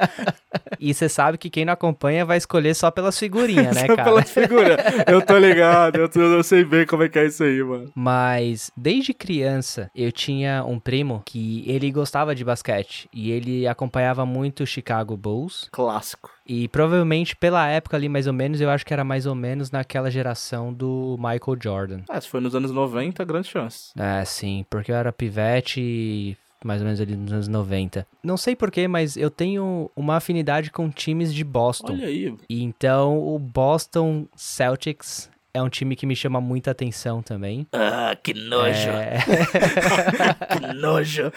[0.80, 4.04] e você sabe que quem não acompanha vai escolher só pelas figurinhas, né, cara?
[4.04, 4.78] pelas figuras.
[5.06, 7.92] Eu tô ligado, eu, tô, eu sei bem como é que é isso aí, mano.
[7.94, 13.06] Mas, desde criança, eu tinha um primo que ele gostava de basquete.
[13.12, 15.68] E ele acompanhava muito o Chicago Bulls.
[15.70, 16.30] Clássico.
[16.46, 19.70] E provavelmente pela época ali, mais ou menos, eu acho que era mais ou menos
[19.90, 22.00] naquela geração do Michael Jordan.
[22.08, 23.90] Ah, se foi nos anos 90, grande chance.
[23.98, 28.06] É, sim, porque eu era pivete e mais ou menos ali nos anos 90.
[28.22, 31.94] Não sei porquê, mas eu tenho uma afinidade com times de Boston.
[31.94, 32.32] Olha aí.
[32.48, 37.66] E então o Boston Celtics é um time que me chama muita atenção também.
[37.72, 38.88] Ah, que nojo.
[38.88, 39.18] É...
[40.56, 41.32] que nojo.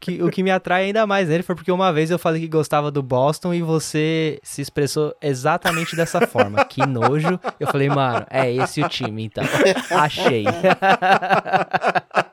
[0.00, 2.48] Que, o que me atrai ainda mais nele foi porque uma vez eu falei que
[2.48, 6.64] gostava do Boston e você se expressou exatamente dessa forma.
[6.64, 7.40] Que nojo.
[7.58, 9.44] Eu falei, mano, é esse o time, então.
[9.90, 10.44] Achei.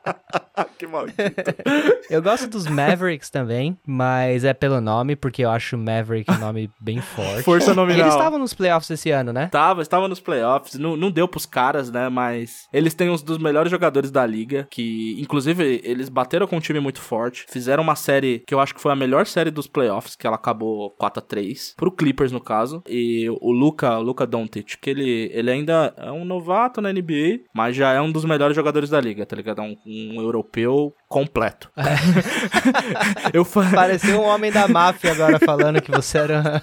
[0.83, 1.19] que maldito.
[2.09, 6.69] Eu gosto dos Mavericks também, mas é pelo nome, porque eu acho Maverick um nome
[6.79, 7.43] bem forte.
[7.43, 8.01] Força nominal.
[8.01, 9.47] eles estavam nos playoffs esse ano, né?
[9.47, 12.09] Tava, estava nos playoffs, não, não deu pros caras, né?
[12.09, 16.59] Mas eles têm uns dos melhores jogadores da liga, que inclusive eles bateram com um
[16.59, 19.65] time muito forte, fizeram uma série que eu acho que foi a melhor série dos
[19.65, 24.27] playoffs, que ela acabou 4 a 3 pro Clippers no caso, e o Luca, Luca
[24.27, 28.25] Doncic, que ele, ele ainda é um novato na NBA, mas já é um dos
[28.25, 29.61] melhores jogadores da liga, tá ligado?
[29.61, 30.72] É um, um europeu
[31.07, 31.71] completo.
[33.33, 33.63] eu fa...
[33.73, 36.61] Pareceu um homem da máfia agora falando que você era.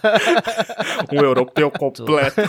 [1.13, 2.41] um europeu completo.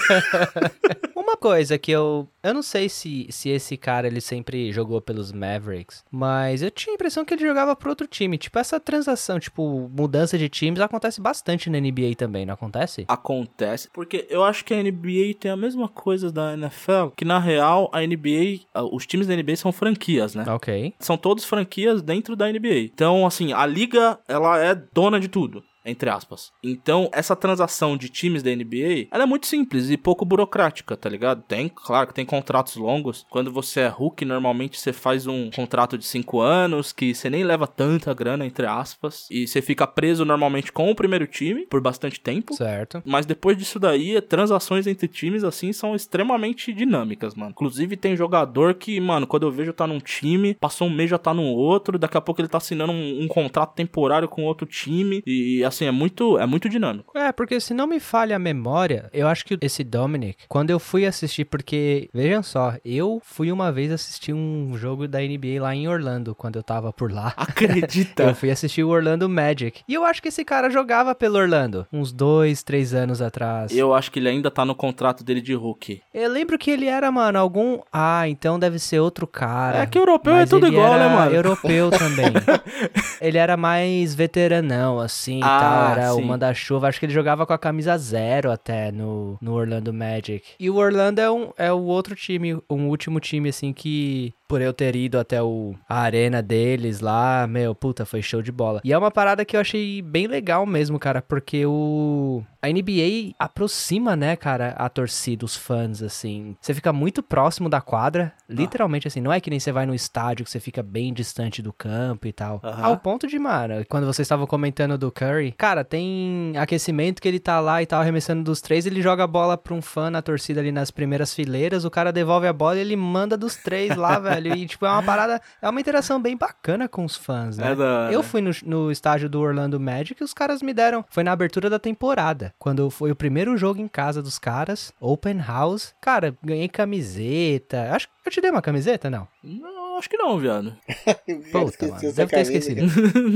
[1.32, 2.28] Uma coisa que eu.
[2.44, 6.94] Eu não sei se, se esse cara ele sempre jogou pelos Mavericks, mas eu tinha
[6.94, 8.38] a impressão que ele jogava pro outro time.
[8.38, 13.06] Tipo, essa transação, tipo, mudança de times acontece bastante na NBA também, não acontece?
[13.08, 17.40] acontece, porque eu acho que a NBA tem a mesma coisa da NFL, que na
[17.40, 20.44] real a NBA, ah, os times da NBA são franquias, né?
[20.48, 20.94] Ok.
[21.00, 22.90] São todos franquias dentro da NBA.
[22.94, 25.64] Então, assim, a liga, ela é dona de tudo.
[25.86, 26.52] Entre aspas.
[26.64, 31.10] Então, essa transação de times da NBA, ela é muito simples e pouco burocrática, tá
[31.10, 31.44] ligado?
[31.44, 33.26] Tem, claro que tem contratos longos.
[33.30, 37.44] Quando você é Hulk, normalmente você faz um contrato de 5 anos, que você nem
[37.44, 39.28] leva tanta grana, entre aspas.
[39.32, 42.54] E você fica preso normalmente com o primeiro time por bastante tempo.
[42.54, 43.02] Certo.
[43.06, 47.52] Mas depois disso daí, transações entre times, assim, são extremamente dinâmicas, mano.
[47.52, 51.18] Inclusive, tem jogador que, mano, quando eu vejo tá num time, passou um mês já
[51.18, 54.66] tá no outro, daqui a pouco ele tá assinando um, um contrato temporário com outro
[54.66, 55.24] time.
[55.26, 57.18] E, assim, é muito, é muito dinâmico.
[57.18, 60.80] É, porque se não me falha a memória, eu acho que esse Dominic, quando eu
[60.80, 65.76] fui assistir, porque, vejam só, eu fui uma vez assistir um jogo da NBA lá
[65.76, 67.34] em Orlando, quando eu tava por lá.
[67.38, 68.24] Acredita?
[68.24, 69.82] Eu fui assistir o Orlando Magic.
[69.88, 73.76] E eu acho que esse cara jogava pelo Orlando, uns dois, três anos atrás.
[73.76, 76.02] eu acho que ele ainda tá no contrato dele de Hulk.
[76.14, 77.80] Eu lembro que ele era, mano, algum.
[77.92, 79.80] Ah, então deve ser outro cara.
[79.80, 81.34] É que europeu Mas é tudo igual, né, mano?
[81.34, 82.32] Europeu também.
[83.22, 85.92] ele era mais veteranão, assim Ah, tal.
[85.92, 86.22] Era sim.
[86.22, 86.88] o manda-chuva.
[86.88, 90.44] Acho que ele jogava com a camisa zero até no, no Orlando Magic.
[90.60, 94.34] E o Orlando é, um, é o outro time, um último time, assim, que.
[94.52, 98.52] Por eu ter ido até o, a arena deles lá, meu, puta, foi show de
[98.52, 98.82] bola.
[98.84, 102.44] E é uma parada que eu achei bem legal mesmo, cara, porque o.
[102.62, 106.56] A NBA aproxima, né, cara, a torcida, os fãs, assim.
[106.60, 109.22] Você fica muito próximo da quadra, literalmente, assim.
[109.22, 112.28] Não é que nem você vai no estádio que você fica bem distante do campo
[112.28, 112.60] e tal.
[112.62, 112.84] Aham.
[112.84, 117.40] Ao ponto de, mano, quando vocês estavam comentando do Curry, cara, tem aquecimento que ele
[117.40, 120.22] tá lá e tal, arremessando dos três, ele joga a bola pra um fã na
[120.22, 123.96] torcida ali nas primeiras fileiras, o cara devolve a bola e ele manda dos três
[123.96, 124.41] lá, velho.
[124.50, 127.72] E, tipo, é uma parada, é uma interação bem bacana com os fãs, né?
[127.72, 128.10] É da.
[128.12, 131.06] Eu fui no, no estádio do Orlando Magic e os caras me deram.
[131.10, 132.54] Foi na abertura da temporada.
[132.60, 135.94] Quando foi o primeiro jogo em casa dos caras, Open House.
[136.02, 137.92] Cara, ganhei camiseta.
[137.94, 139.28] Acho que eu te dei uma camiseta, não?
[139.44, 140.76] Não, acho que não, viado.
[141.52, 142.14] Puta, mano.
[142.14, 142.82] Deve ter esquecido.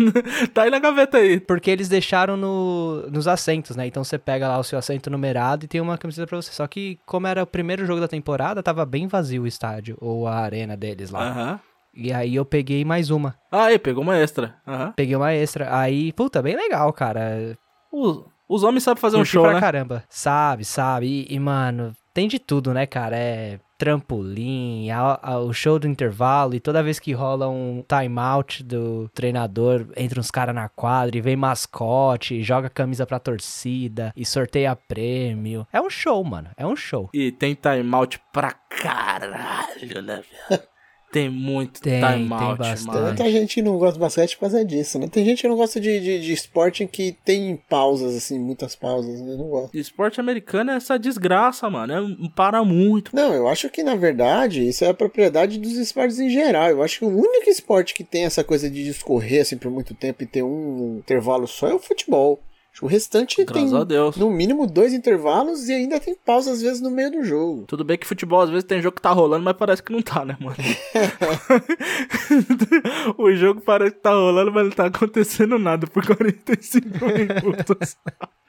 [0.53, 1.39] tá aí na gaveta aí.
[1.39, 3.87] Porque eles deixaram no, nos assentos, né?
[3.87, 6.51] Então você pega lá o seu assento numerado e tem uma camiseta pra você.
[6.51, 10.27] Só que, como era o primeiro jogo da temporada, tava bem vazio o estádio, ou
[10.27, 11.29] a arena deles lá.
[11.29, 11.59] Aham.
[11.93, 13.35] E aí eu peguei mais uma.
[13.49, 14.55] Ah, aí, pegou uma extra.
[14.67, 14.93] Aham.
[14.95, 15.79] Peguei uma extra.
[15.79, 17.57] Aí, puta, bem legal, cara.
[17.89, 19.59] Os, os homens sabem fazer um show, pra né?
[19.61, 20.03] caramba.
[20.09, 21.05] Sabe, sabe.
[21.07, 23.15] E, e, mano, tem de tudo, né, cara?
[23.17, 28.63] É trampolim, a- a- o show do intervalo, e toda vez que rola um timeout
[28.63, 34.25] do treinador, entra uns caras na quadra e vem mascote, joga camisa pra torcida e
[34.25, 35.67] sorteia prêmio.
[35.71, 36.49] É um show, mano.
[36.57, 37.09] É um show.
[37.13, 40.63] E tem timeout pra caralho, né, viado?
[41.15, 42.87] Tem muito Tem, timeout, tem bastante.
[42.87, 43.05] mano.
[43.05, 45.07] Muita gente não gosta de basquete por causa disso, né?
[45.07, 48.75] Tem gente que não gosta de, de, de esporte em que tem pausas, assim, muitas
[48.75, 49.31] pausas, né?
[49.31, 49.77] Eu não gosto.
[49.77, 51.93] Esporte americano é essa desgraça, mano.
[51.93, 53.15] É, para muito.
[53.15, 56.69] Não, eu acho que na verdade isso é a propriedade dos esportes em geral.
[56.69, 59.93] Eu acho que o único esporte que tem essa coisa de discorrer assim por muito
[59.93, 62.41] tempo e ter um intervalo só é o futebol.
[62.81, 64.17] O restante Graças tem a Deus.
[64.17, 67.63] no mínimo dois intervalos e ainda tem pausa às vezes no meio do jogo.
[67.67, 70.01] Tudo bem que futebol às vezes tem jogo que tá rolando, mas parece que não
[70.01, 70.55] tá, né, mano?
[73.17, 77.97] o jogo parece que tá rolando, mas não tá acontecendo nada por 45 minutos.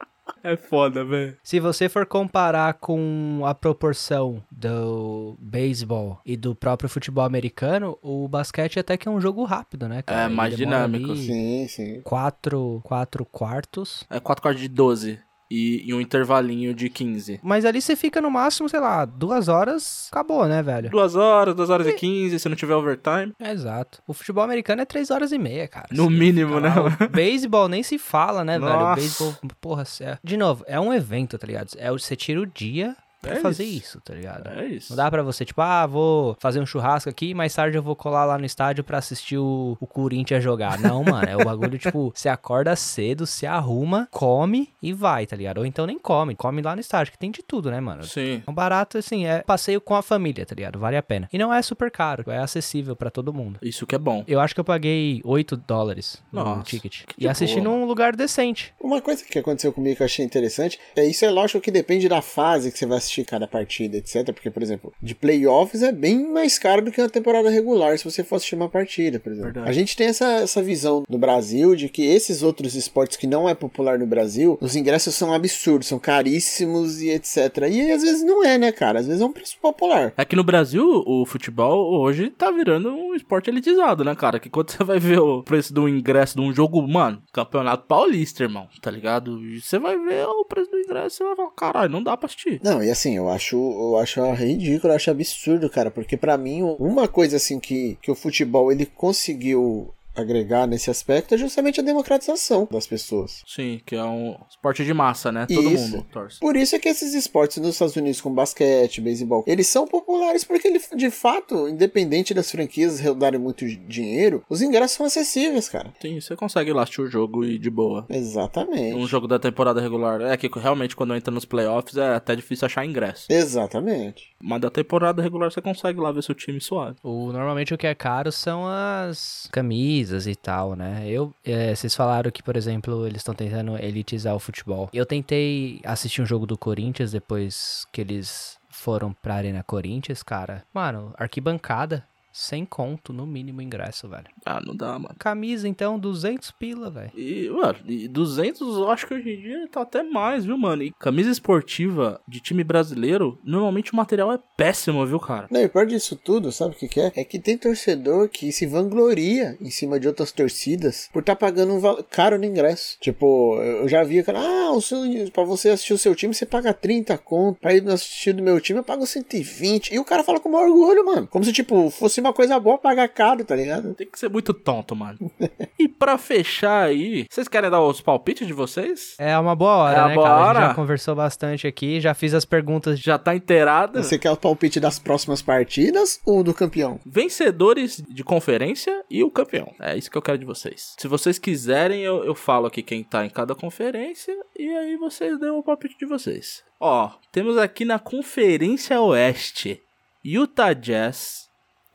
[0.53, 1.37] é foda, velho.
[1.43, 8.29] Se você for comparar com a proporção do beisebol e do próprio futebol americano, o
[8.29, 10.23] basquete até que é um jogo rápido, né, cara?
[10.23, 12.01] É, mais dinâmico, Sim, sim.
[12.03, 14.05] Quatro, quatro quartos.
[14.09, 15.19] É 4 quartos de 12
[15.51, 17.41] e, e um intervalinho de 15.
[17.43, 20.91] Mas ali você fica no máximo, sei lá, duas horas, acabou, né, velho?
[20.91, 23.33] Duas horas, duas horas e 15, se não tiver overtime.
[23.41, 24.03] É, exato.
[24.07, 25.87] O futebol americano é três horas e meia, cara.
[25.91, 26.69] No mínimo, né?
[26.75, 26.97] lá.
[27.07, 28.73] O beisebol nem se fala, né, velho?
[28.73, 29.01] O Nossa.
[29.01, 30.19] beisebol, porra, é...
[30.23, 31.69] de novo, é um evento, tá ligado?
[31.77, 33.87] É, o- você tira o dia pra É fazer isso.
[33.87, 34.49] isso, tá ligado?
[34.49, 34.91] É isso.
[34.93, 37.97] Não dá pra você, tipo, ah, vou fazer um churrasco aqui, mais tarde eu vou
[37.97, 40.79] colar lá no estádio pra assistir o, o Corinthians jogar.
[40.79, 45.37] Não, mano, é o bagulho, tipo, você acorda cedo, se arruma, come e vai, tá
[45.37, 45.59] ligado?
[45.59, 48.05] Ou então nem come, come lá no estádio, que tem de tudo, né, mano?
[48.05, 48.43] Sim.
[48.47, 50.79] É um barato, assim, é passeio com a família, tá ligado?
[50.79, 51.29] Vale a pena.
[51.33, 53.59] E não é super caro, é acessível pra todo mundo.
[53.63, 54.25] Isso que é bom.
[54.27, 57.05] Eu acho que eu paguei 8 dólares no Nossa, ticket.
[57.07, 57.77] que E assisti boa.
[57.77, 58.73] num lugar decente.
[58.81, 62.09] Uma coisa que aconteceu comigo que eu achei interessante é isso é lógico que depende
[62.09, 64.33] da fase que você vai assistir cada partida, etc.
[64.33, 68.05] Porque, por exemplo, de playoffs é bem mais caro do que uma temporada regular se
[68.05, 69.53] você for assistir uma partida, por exemplo.
[69.53, 69.69] Verdade.
[69.69, 73.49] A gente tem essa, essa visão no Brasil de que esses outros esportes que não
[73.49, 77.37] é popular no Brasil, os ingressos são absurdos, são caríssimos e etc.
[77.71, 79.01] E às vezes não é, né, cara?
[79.01, 80.13] Às vezes é um preço popular.
[80.17, 84.41] É que no Brasil, o futebol hoje tá virando um esporte elitizado, né, cara?
[84.41, 88.43] Que quando você vai ver o preço do ingresso de um jogo, mano, campeonato paulista,
[88.43, 89.43] irmão, tá ligado?
[89.45, 92.17] E você vai ver o preço do ingresso e você vai falar, caralho, não dá
[92.17, 92.61] pra assistir.
[92.63, 96.63] Não, e assim, eu acho, eu acho ridículo, eu acho absurdo, cara, porque pra mim
[96.79, 101.83] uma coisa assim que, que o futebol ele conseguiu agregar nesse aspecto é justamente a
[101.83, 103.43] democratização das pessoas.
[103.47, 105.47] Sim, que é um esporte de massa, né?
[105.47, 105.91] Todo Isso.
[105.91, 106.41] mundo torce.
[106.41, 110.45] Por isso é que esses esportes nos Estados Unidos, como basquete, beisebol, eles são populares
[110.45, 115.93] porque, ele, de fato, independente das franquias darem muito dinheiro, os ingressos são acessíveis, cara.
[116.01, 118.07] Sim, você consegue ir lá assistir o jogo e de boa.
[118.09, 118.97] Exatamente.
[118.97, 120.21] Um jogo da temporada regular.
[120.23, 123.27] É que realmente quando entra nos playoffs é até difícil achar ingresso.
[123.31, 124.35] Exatamente.
[124.41, 126.97] Mas da temporada regular você consegue lá ver seu time suave.
[127.03, 131.05] O, normalmente o que é caro são as camisas e tal, né?
[131.09, 134.89] Eu, é, vocês falaram que, por exemplo, eles estão tentando elitizar o futebol.
[134.93, 140.65] Eu tentei assistir um jogo do Corinthians depois que eles foram pra Arena Corinthians, cara.
[140.73, 142.05] Mano, arquibancada,
[142.39, 144.27] sem conto, no mínimo ingresso, velho.
[144.45, 145.15] Ah, não dá, mano.
[145.19, 147.11] Camisa, então, 200 pila, velho.
[147.17, 150.83] E, mano, e 200 eu acho que hoje em dia tá até mais, viu, mano?
[150.83, 155.47] E camisa esportiva de time brasileiro, normalmente o material é péssimo, viu, cara?
[155.51, 157.11] Não, e pior disso tudo, sabe o que, que é?
[157.17, 161.73] É que tem torcedor que se vangloria em cima de outras torcidas por estar pagando
[161.73, 162.99] um val- caro no ingresso.
[163.01, 164.99] Tipo, eu já vi, cara, ah, o seu,
[165.33, 167.59] pra você assistir o seu time, você paga 30 conto.
[167.61, 169.95] Pra ir assistir do meu time, eu pago 120.
[169.95, 171.27] E o cara fala com maior orgulho, mano.
[171.27, 173.95] Como se, tipo, fosse uma coisa boa pagar caro, tá ligado?
[173.95, 175.31] Tem que ser muito tonto, mano.
[175.79, 179.15] e pra fechar aí, vocês querem dar os palpites de vocês?
[179.19, 180.37] É uma boa hora, É uma né, boa cara?
[180.37, 180.61] A hora.
[180.61, 182.99] gente já conversou bastante aqui, já fiz as perguntas.
[182.99, 184.03] Já tá inteirada?
[184.03, 187.01] Você quer o palpite das próximas partidas ou do campeão?
[187.05, 189.73] Vencedores de conferência e o campeão.
[189.81, 190.95] É isso que eu quero de vocês.
[190.99, 195.39] Se vocês quiserem, eu, eu falo aqui quem tá em cada conferência e aí vocês
[195.39, 196.63] dão o palpite de vocês.
[196.79, 199.81] Ó, temos aqui na Conferência Oeste
[200.25, 201.46] Utah Jazz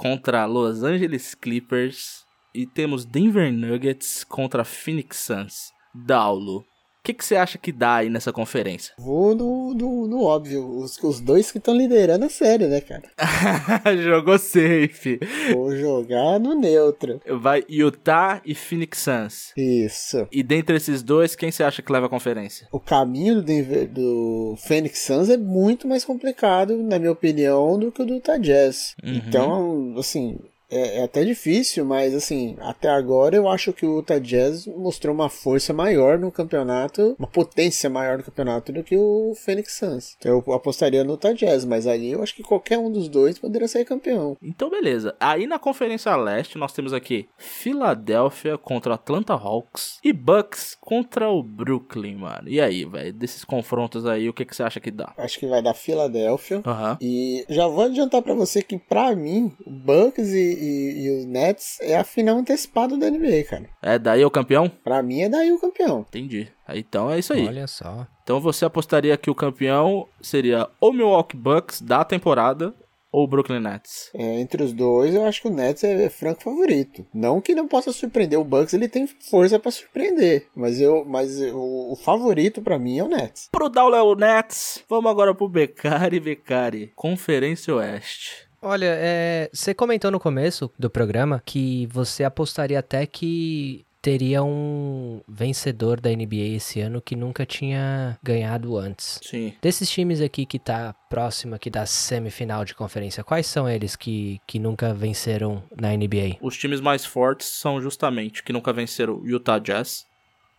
[0.01, 5.71] contra Los Angeles Clippers e temos Denver Nuggets contra Phoenix Suns.
[5.93, 6.65] Daulo,
[7.01, 8.93] o que que você acha que dá aí nessa conferência?
[8.99, 10.63] Vou no, no, no óbvio.
[10.77, 13.01] Os, os dois que estão liderando a série, né, cara?
[14.03, 15.19] Jogou safe.
[15.51, 17.19] Vou jogar no neutro.
[17.27, 19.51] Vai Utah e Phoenix Suns.
[19.57, 20.27] Isso.
[20.31, 22.67] E dentre esses dois, quem você acha que leva a conferência?
[22.71, 28.03] O caminho do, do Phoenix Suns é muito mais complicado, na minha opinião, do que
[28.03, 28.93] o do Utah Jazz.
[29.03, 29.13] Uhum.
[29.15, 30.37] Então, assim,
[30.71, 35.13] é, é até difícil, mas assim, até agora eu acho que o Utah Jazz mostrou
[35.13, 40.15] uma força maior no campeonato, uma potência maior no campeonato do que o Phoenix Suns.
[40.17, 43.37] Então eu apostaria no Utah Jazz, mas aí eu acho que qualquer um dos dois
[43.37, 44.37] poderia sair campeão.
[44.41, 45.15] Então, beleza.
[45.19, 51.43] Aí na Conferência Leste, nós temos aqui Filadélfia contra Atlanta Hawks e Bucks contra o
[51.43, 52.47] Brooklyn, mano.
[52.47, 53.13] E aí, velho?
[53.13, 55.13] Desses confrontos aí, o que, que você acha que dá?
[55.17, 56.61] Acho que vai dar Filadélfia.
[56.65, 56.97] Aham.
[57.01, 61.77] E já vou adiantar pra você que, pra mim, Bucks e, e- e os Nets
[61.81, 63.69] é a final antecipada da NBA, cara.
[63.81, 64.69] É daí o campeão?
[64.69, 66.05] Pra mim é daí o campeão.
[66.07, 66.47] Entendi.
[66.73, 67.47] Então é isso aí.
[67.47, 68.07] Olha só.
[68.23, 72.73] Então você apostaria que o campeão seria ou Milwaukee Bucks da temporada
[73.11, 74.09] ou Brooklyn Nets?
[74.13, 77.05] É, entre os dois, eu acho que o Nets é, é franco favorito.
[77.13, 80.47] Não que não possa surpreender o Bucks, ele tem força pra surpreender.
[80.55, 83.49] Mas eu, mas o, o favorito pra mim é o Nets.
[83.51, 88.49] Pro Download Nets, vamos agora pro Becari Becari, Conferência Oeste.
[88.61, 95.21] Olha, é, você comentou no começo do programa que você apostaria até que teria um
[95.27, 99.19] vencedor da NBA esse ano que nunca tinha ganhado antes.
[99.23, 99.53] Sim.
[99.61, 104.41] Desses times aqui que tá próximo aqui da semifinal de conferência, quais são eles que,
[104.47, 106.37] que nunca venceram na NBA?
[106.41, 110.05] Os times mais fortes são justamente que nunca venceram o Utah Jazz,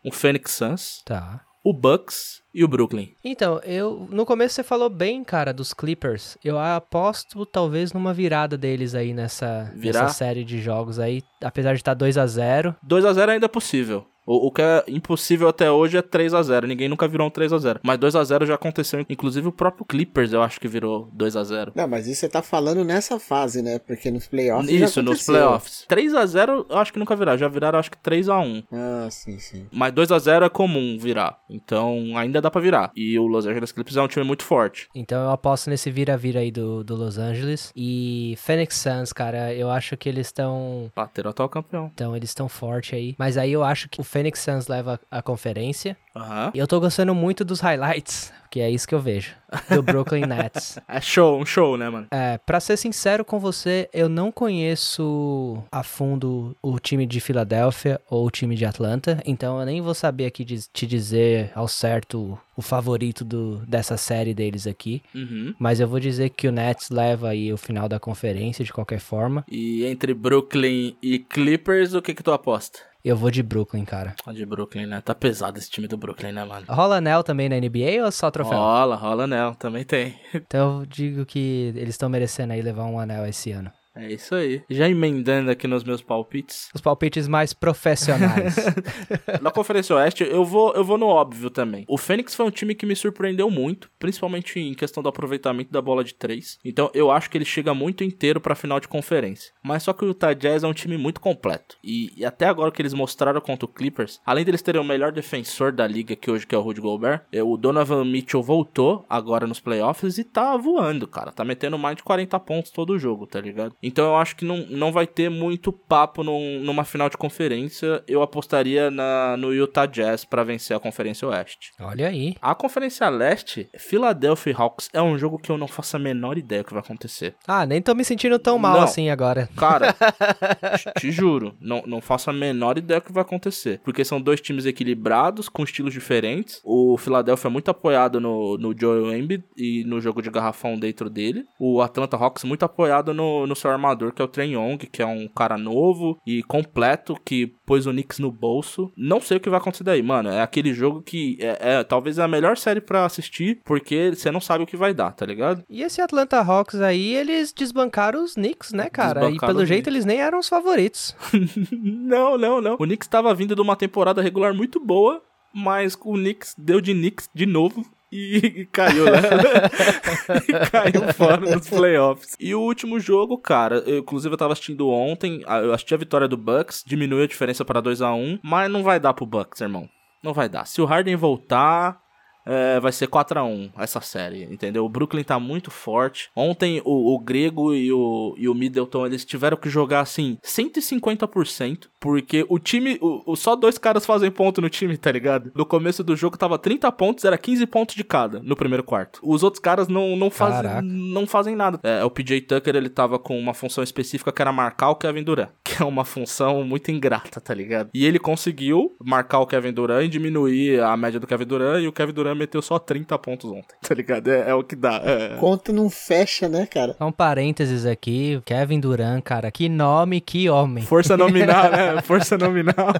[0.04, 1.40] o Phoenix Suns, Tá.
[1.64, 3.14] O Bucks e o Brooklyn.
[3.24, 6.36] Então, eu no começo você falou bem, cara, dos Clippers.
[6.44, 11.80] Eu aposto talvez numa virada deles aí nessa, nessa série de jogos aí, apesar de
[11.80, 14.06] estar 2 a 0 2 a 0 ainda é possível.
[14.26, 17.30] O, o que é impossível até hoje é 3 a 0 Ninguém nunca virou um
[17.30, 19.04] 3 a 0 Mas 2 a 0 já aconteceu.
[19.08, 22.28] Inclusive o próprio Clippers eu acho que virou 2 a 0 Não, mas isso você
[22.28, 23.78] tá falando nessa fase, né?
[23.78, 24.70] Porque nos playoffs.
[24.70, 25.84] já Isso, nos playoffs.
[25.88, 27.38] 3 a 0 eu acho que nunca viraram.
[27.38, 29.66] Já viraram acho que 3 a 1 Ah, sim, sim.
[29.72, 31.38] Mas 2 a 0 é comum virar.
[31.50, 32.92] Então ainda dá pra virar.
[32.94, 34.88] E o Los Angeles Clippers é um time muito forte.
[34.94, 37.72] Então eu aposto nesse vira-vira aí do, do Los Angeles.
[37.74, 40.90] E Phoenix Suns, cara, eu acho que eles estão.
[40.94, 41.90] Bateram atual campeão.
[41.92, 43.14] Então eles estão forte aí.
[43.18, 45.96] Mas aí eu acho que o Phoenix Suns leva a conferência.
[46.14, 46.50] Aham.
[46.54, 49.34] E eu tô gostando muito dos highlights, que é isso que eu vejo.
[49.70, 50.78] Do Brooklyn Nets.
[50.88, 52.06] É show, um show, né, mano?
[52.10, 58.00] É, pra ser sincero com você, eu não conheço a fundo o time de Filadélfia
[58.10, 62.38] ou o time de Atlanta, então eu nem vou saber aqui te dizer ao certo
[62.54, 65.02] o favorito do, dessa série deles aqui.
[65.14, 65.54] Uhum.
[65.58, 69.00] Mas eu vou dizer que o Nets leva aí o final da conferência de qualquer
[69.00, 69.44] forma.
[69.50, 72.80] E entre Brooklyn e Clippers, o que que tu aposta?
[73.04, 74.14] Eu vou de Brooklyn, cara.
[74.32, 75.00] De Brooklyn, né?
[75.00, 76.66] Tá pesado esse time do Brooklyn, né, mano?
[76.68, 78.58] Rola anel também na NBA ou só troféu?
[78.58, 80.14] Rola, rola anel, também tem.
[80.34, 83.70] Então eu digo que eles estão merecendo aí levar um anel esse ano.
[83.94, 84.62] É isso aí.
[84.70, 86.70] Já emendando aqui nos meus palpites.
[86.74, 88.56] Os palpites mais profissionais.
[89.40, 91.84] Na Conferência Oeste, eu vou, eu vou no óbvio também.
[91.86, 95.82] O Fênix foi um time que me surpreendeu muito, principalmente em questão do aproveitamento da
[95.82, 96.58] bola de três.
[96.64, 99.52] Então eu acho que ele chega muito inteiro pra final de conferência.
[99.62, 101.76] Mas só que o Utah Jazz é um time muito completo.
[101.84, 105.12] E, e até agora que eles mostraram contra o Clippers, além deles terem o melhor
[105.12, 109.04] defensor da liga que hoje, que é o Rudy Gobert, é, o Donovan Mitchell voltou
[109.08, 111.30] agora nos playoffs e tá voando, cara.
[111.30, 113.76] Tá metendo mais de 40 pontos todo o jogo, tá ligado?
[113.82, 118.02] Então eu acho que não, não vai ter muito papo num- numa final de conferência.
[118.06, 121.72] Eu apostaria na, no Utah Jazz pra vencer a Conferência Oeste.
[121.80, 122.34] Olha aí.
[122.40, 126.62] A Conferência Leste, Philadelphia Hawks, é um jogo que eu não faço a menor ideia
[126.64, 127.34] que vai acontecer.
[127.46, 128.82] Ah, nem tô me sentindo tão mal Não.
[128.82, 129.48] assim agora.
[129.56, 129.94] Cara,
[130.98, 133.80] te- juro, não, não faço a menor ideia que vai acontecer.
[133.84, 136.60] Porque são dois times equilibrados, com estilos diferentes.
[136.64, 141.10] O Philadelphia é muito apoiado no, no Joel Embiid e no jogo de garrafão dentro
[141.10, 141.44] dele.
[141.58, 145.06] O Atlanta Hawks muito apoiado no, no armador, que é o Trey Young, que é
[145.06, 148.92] um cara novo e completo, que pôs o Knicks no bolso.
[148.96, 150.28] Não sei o que vai acontecer daí, mano.
[150.28, 154.40] É aquele jogo que é, é talvez a melhor série pra assistir, porque você não
[154.40, 155.64] sabe o que vai dar, tá ligado?
[155.68, 159.30] E esse Atlanta Hawks aí, eles desbancaram os Knicks, né, cara?
[159.30, 159.94] E pelo jeito Knicks.
[159.94, 161.16] eles nem eram os favoritos.
[161.72, 162.74] Não, não, não.
[162.74, 166.92] O Knicks estava vindo de uma temporada regular muito boa, mas o Knicks deu de
[166.92, 169.20] Knicks de novo e, caiu, né?
[170.46, 172.36] e caiu fora nos playoffs.
[172.38, 176.28] E o último jogo, cara, eu, inclusive eu tava assistindo ontem, eu assisti a vitória
[176.28, 179.62] do Bucks, diminuiu a diferença para 2 a 1 mas não vai dar pro Bucks,
[179.62, 179.88] irmão.
[180.22, 180.66] Não vai dar.
[180.66, 181.98] Se o Harden voltar,
[182.46, 184.84] é, vai ser 4x1 essa série, entendeu?
[184.84, 186.30] O Brooklyn tá muito forte.
[186.34, 191.88] Ontem o, o Grego e o, e o Middleton, eles tiveram que jogar assim 150%,
[192.00, 195.50] porque o time, o, o- só dois caras fazem ponto no time, tá ligado?
[195.54, 199.20] No começo do jogo tava 30 pontos, era 15 pontos de cada no primeiro quarto.
[199.22, 200.82] Os outros caras não, não, fazem, Caraca.
[200.82, 201.78] não fazem nada.
[201.82, 205.22] É, o PJ Tucker, ele tava com uma função específica que era marcar o Kevin
[205.22, 207.90] Durant, que é uma função muito ingrata, tá ligado?
[207.94, 211.88] E ele conseguiu marcar o Kevin Durant e diminuir a média do Kevin Durant, e
[211.88, 214.28] o Kevin Durant meteu só 30 pontos ontem, tá ligado?
[214.28, 215.00] É, é o que dá.
[215.04, 215.36] é.
[215.38, 216.94] Conta não fecha, né, cara?
[216.98, 220.84] Só um parênteses aqui, Kevin Durant, cara, que nome, que homem.
[220.84, 222.00] Força nominal, né?
[222.02, 222.94] Força nominal.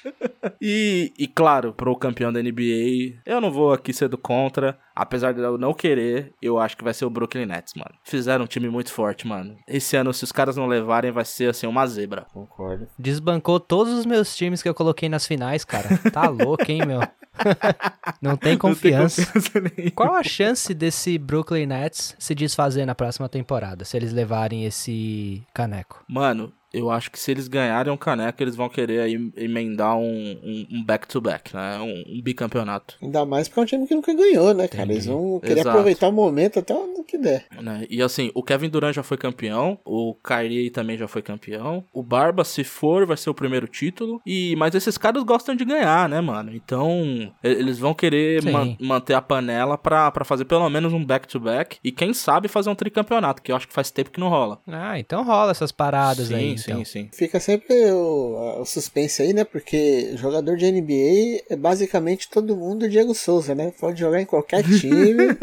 [0.60, 4.78] e, e claro, pro campeão da NBA, eu não vou aqui ser do contra.
[4.94, 7.94] Apesar de eu não querer, eu acho que vai ser o Brooklyn Nets, mano.
[8.04, 9.56] Fizeram um time muito forte, mano.
[9.66, 12.26] Esse ano, se os caras não levarem, vai ser assim, uma zebra.
[12.32, 12.86] Concordo.
[12.98, 15.98] Desbancou todos os meus times que eu coloquei nas finais, cara.
[16.12, 17.00] Tá louco, hein, meu?
[18.22, 19.22] Não tem confiança.
[19.22, 19.90] Não tem confiança.
[19.96, 25.44] Qual a chance desse Brooklyn Nets se desfazer na próxima temporada, se eles levarem esse
[25.52, 26.04] caneco?
[26.08, 30.24] Mano, eu acho que se eles ganharem um caneco, eles vão querer aí emendar um
[30.44, 31.78] um- um back-to-back, né?
[31.80, 32.96] Um, um bicampeonato.
[33.02, 34.90] Ainda mais porque é um time que nunca ganhou, né, cara?
[34.92, 35.68] Eles vão querer Exato.
[35.70, 37.44] aproveitar o momento até o que der.
[37.60, 37.86] né?
[37.88, 42.02] E assim, o Kevin Durant já foi campeão, o Kyrie também já foi campeão, o
[42.02, 44.20] Barba, se for, vai ser o primeiro título.
[44.26, 46.54] E mas esses caras gostam de ganhar, né, mano?
[46.54, 51.78] Então, eles vão querer man- manter a panela pra, pra fazer pelo menos um back-to-back
[51.82, 54.60] e quem sabe fazer um tricampeonato, que eu acho que faz tempo que não rola.
[54.66, 56.84] Ah, então rola essas paradas sim, aí, então.
[56.84, 57.08] sim.
[57.12, 59.44] Fica sempre o, o suspense aí, né?
[59.44, 63.72] Porque jogador de NBA é basicamente todo mundo Diego Souza, né?
[63.78, 65.36] Pode jogar em qualquer time.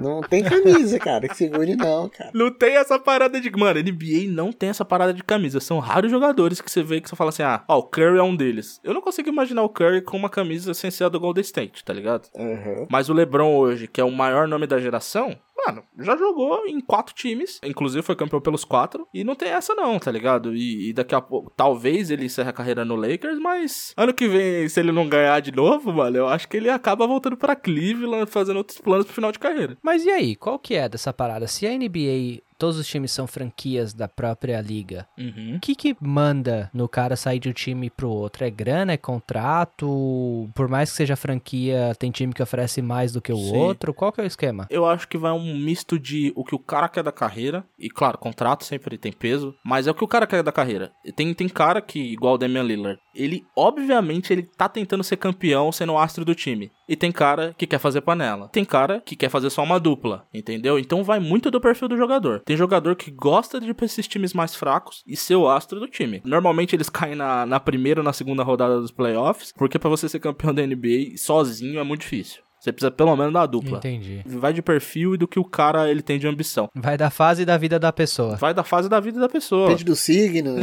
[0.00, 2.30] não tem camisa, cara, que segure não, cara.
[2.34, 3.50] Não tem essa parada de.
[3.50, 5.60] Mano, NBA não tem essa parada de camisa.
[5.60, 8.22] São raros jogadores que você vê que você fala assim: ah, ó, o Curry é
[8.22, 8.80] um deles.
[8.84, 11.92] Eu não consigo imaginar o Curry com uma camisa sem ser do Golden State, tá
[11.92, 12.28] ligado?
[12.34, 12.86] Uhum.
[12.90, 16.80] Mas o LeBron hoje, que é o maior nome da geração, mano, já jogou em
[16.80, 20.54] quatro times, inclusive foi campeão pelos quatro, e não tem essa não, tá ligado?
[20.54, 24.28] E, e daqui a pouco, talvez ele encerre a carreira no Lakers, mas ano que
[24.28, 27.56] vem, se ele não ganhar de novo, mano, eu acho que ele acaba voltando pra
[27.56, 29.76] Cleveland, fazendo outros planos pro final de carreira.
[29.82, 31.46] Mas e aí, qual que é dessa parada?
[31.46, 35.06] Se a NBA todos os times são franquias da própria liga.
[35.18, 35.56] Uhum.
[35.56, 38.44] O que que manda no cara sair de um time pro outro?
[38.44, 40.48] É grana, é contrato?
[40.54, 43.56] Por mais que seja franquia, tem time que oferece mais do que o Sim.
[43.56, 43.94] outro?
[43.94, 44.66] Qual que é o esquema?
[44.70, 47.88] Eu acho que vai um misto de o que o cara quer da carreira, e
[47.88, 50.92] claro, contrato sempre tem peso, mas é o que o cara quer da carreira.
[51.16, 55.70] Tem, tem cara que, igual o Damian Lillard, ele, obviamente, ele tá tentando ser campeão
[55.70, 56.70] sendo o astro do time.
[56.88, 58.48] E tem cara que quer fazer panela.
[58.48, 60.78] Tem cara que quer fazer só uma dupla, entendeu?
[60.78, 62.40] Então vai muito do perfil do jogador.
[62.40, 65.80] Tem jogador que gosta de ir pra esses times mais fracos e ser o astro
[65.80, 66.22] do time.
[66.24, 70.08] Normalmente eles caem na, na primeira ou na segunda rodada dos playoffs, porque pra você
[70.08, 72.42] ser campeão da NBA sozinho é muito difícil.
[72.64, 73.76] Você precisa pelo menos da dupla.
[73.76, 74.22] Entendi.
[74.24, 76.70] Vai de perfil e do que o cara ele tem de ambição.
[76.74, 78.36] Vai da fase da vida da pessoa.
[78.36, 79.66] Vai da fase da vida da pessoa.
[79.66, 80.54] Depende do signo.
[80.54, 80.62] né?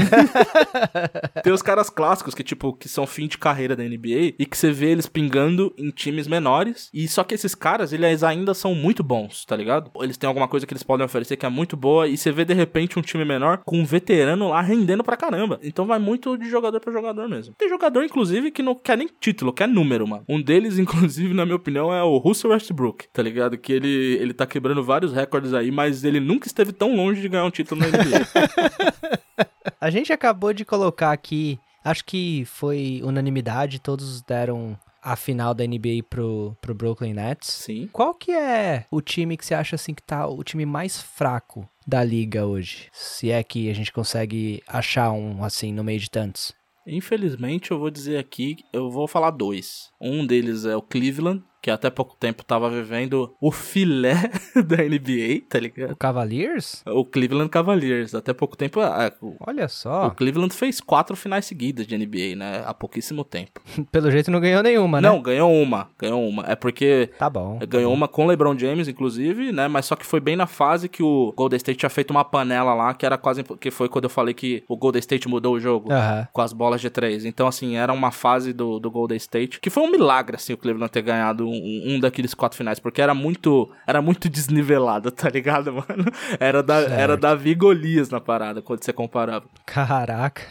[1.43, 4.58] Tem os caras clássicos que, tipo, que são fim de carreira da NBA e que
[4.58, 6.89] você vê eles pingando em times menores.
[6.91, 9.91] E só que esses caras, eles ainda são muito bons, tá ligado?
[10.02, 12.08] Eles têm alguma coisa que eles podem oferecer que é muito boa.
[12.08, 15.60] E você vê de repente um time menor com um veterano lá rendendo pra caramba.
[15.62, 17.54] Então vai muito de jogador pra jogador mesmo.
[17.60, 20.24] Tem jogador, inclusive, que não quer nem título, quer número, mano.
[20.28, 23.58] Um deles, inclusive, na minha opinião, é o Russell Westbrook, tá ligado?
[23.58, 27.30] Que ele, ele tá quebrando vários recordes aí, mas ele nunca esteve tão longe de
[27.30, 29.22] ganhar um título na NBA.
[29.80, 35.66] A gente acabou de colocar aqui, acho que foi unanimidade, todos deram a final da
[35.66, 37.50] NBA pro, pro Brooklyn Nets.
[37.50, 37.89] Sim.
[37.92, 41.68] Qual que é o time que você acha assim que tá o time mais fraco
[41.88, 42.89] da liga hoje?
[42.94, 46.54] Se é que a gente consegue achar um assim no meio de tantos.
[46.86, 49.89] Infelizmente, eu vou dizer aqui, eu vou falar dois.
[50.00, 54.16] Um deles é o Cleveland, que até pouco tempo tava vivendo o filé
[54.66, 55.95] da NBA, tá O ligado?
[55.95, 56.84] Cavaliers?
[56.88, 58.16] O Cleveland Cavaliers.
[58.16, 60.09] Até pouco tempo, ah, o Olha o só.
[60.12, 62.64] Cleveland fez quatro finais seguidas de NBA, né?
[62.66, 63.62] Há pouquíssimo tempo.
[63.91, 65.07] Pelo jeito não ganhou nenhuma, né?
[65.09, 65.89] Não, ganhou uma.
[65.99, 66.43] Ganhou uma.
[66.47, 67.59] É porque Tá bom.
[67.59, 67.95] tá Ganhou bom.
[67.97, 69.68] uma com o LeBron James, inclusive, né?
[69.68, 72.74] Mas só que foi bem na fase que o Golden State tinha feito uma panela
[72.74, 73.43] lá, que era quase.
[73.43, 75.91] Que foi quando eu falei que o Golden State mudou o jogo.
[75.91, 76.28] Aham.
[76.34, 77.24] Com as bolas de três.
[77.26, 79.59] Então, assim, era uma fase do, do Golden State.
[79.59, 82.80] Que foi um milagre, assim, o Cleveland ter ganhado um, um daqueles quatro finais.
[82.80, 83.70] Porque era muito.
[83.86, 86.06] Era muito desnivelado, tá ligado, mano?
[86.39, 86.93] Era, da, Certo.
[86.93, 89.45] era Davi e Golias na parada, quando você comparava.
[89.66, 90.41] Caraca.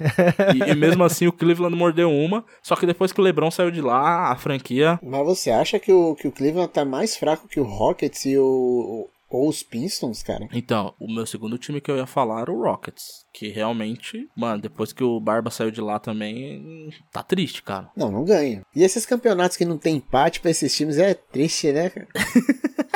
[0.55, 2.45] E, e mesmo assim, o Cleveland mordeu uma.
[2.63, 4.99] Só que depois que o LeBron saiu de lá, a franquia.
[5.03, 8.37] Mas você acha que o, que o Cleveland tá mais fraco que o Rockets e
[8.39, 10.49] o, ou os Pistons, cara?
[10.53, 13.25] Então, o meu segundo time que eu ia falar era o Rockets.
[13.33, 17.89] Que realmente, mano, depois que o Barba saiu de lá também, tá triste, cara.
[17.97, 18.63] Não, não ganha.
[18.75, 22.09] E esses campeonatos que não tem empate pra esses times é triste, né, cara?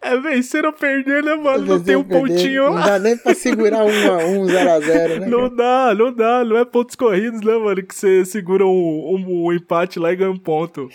[0.00, 1.66] É vencer ou perder, né, mano?
[1.66, 2.86] Não tem um Perder, pontinho Não lá.
[2.86, 5.26] dá nem pra segurar um a um, 0 a 0 né?
[5.26, 5.56] Não cara?
[5.56, 6.44] dá, não dá.
[6.46, 7.82] Não é pontos corridos, né, mano?
[7.84, 10.88] Que você segura um, um- um empate lá e ganha um ponto.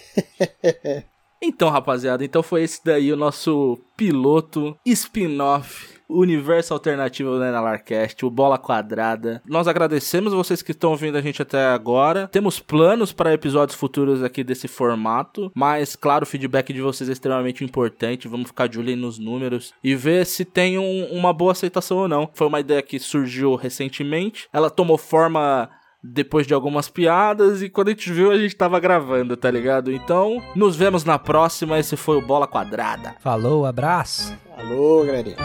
[1.46, 5.92] Então, rapaziada, então foi esse daí o nosso piloto spin-off.
[6.10, 9.42] Universo Alternativo da Enalarcast, o Bola Quadrada.
[9.48, 12.28] Nós agradecemos vocês que estão ouvindo a gente até agora.
[12.28, 17.14] Temos planos para episódios futuros aqui desse formato, mas claro, o feedback de vocês é
[17.14, 18.28] extremamente importante.
[18.28, 22.08] Vamos ficar de olho nos números e ver se tem um- uma boa aceitação ou
[22.08, 22.30] não.
[22.34, 24.48] Foi uma ideia que surgiu recentemente.
[24.54, 25.70] Ela tomou forma
[26.04, 29.92] depois de algumas piadas e quando a gente viu a gente tava gravando, tá ligado?
[29.92, 31.80] Então, nos vemos na próxima.
[31.80, 33.16] Esse foi o Bola Quadrada.
[33.22, 34.38] Falou, abraço.
[34.58, 35.38] Alô, galerinha.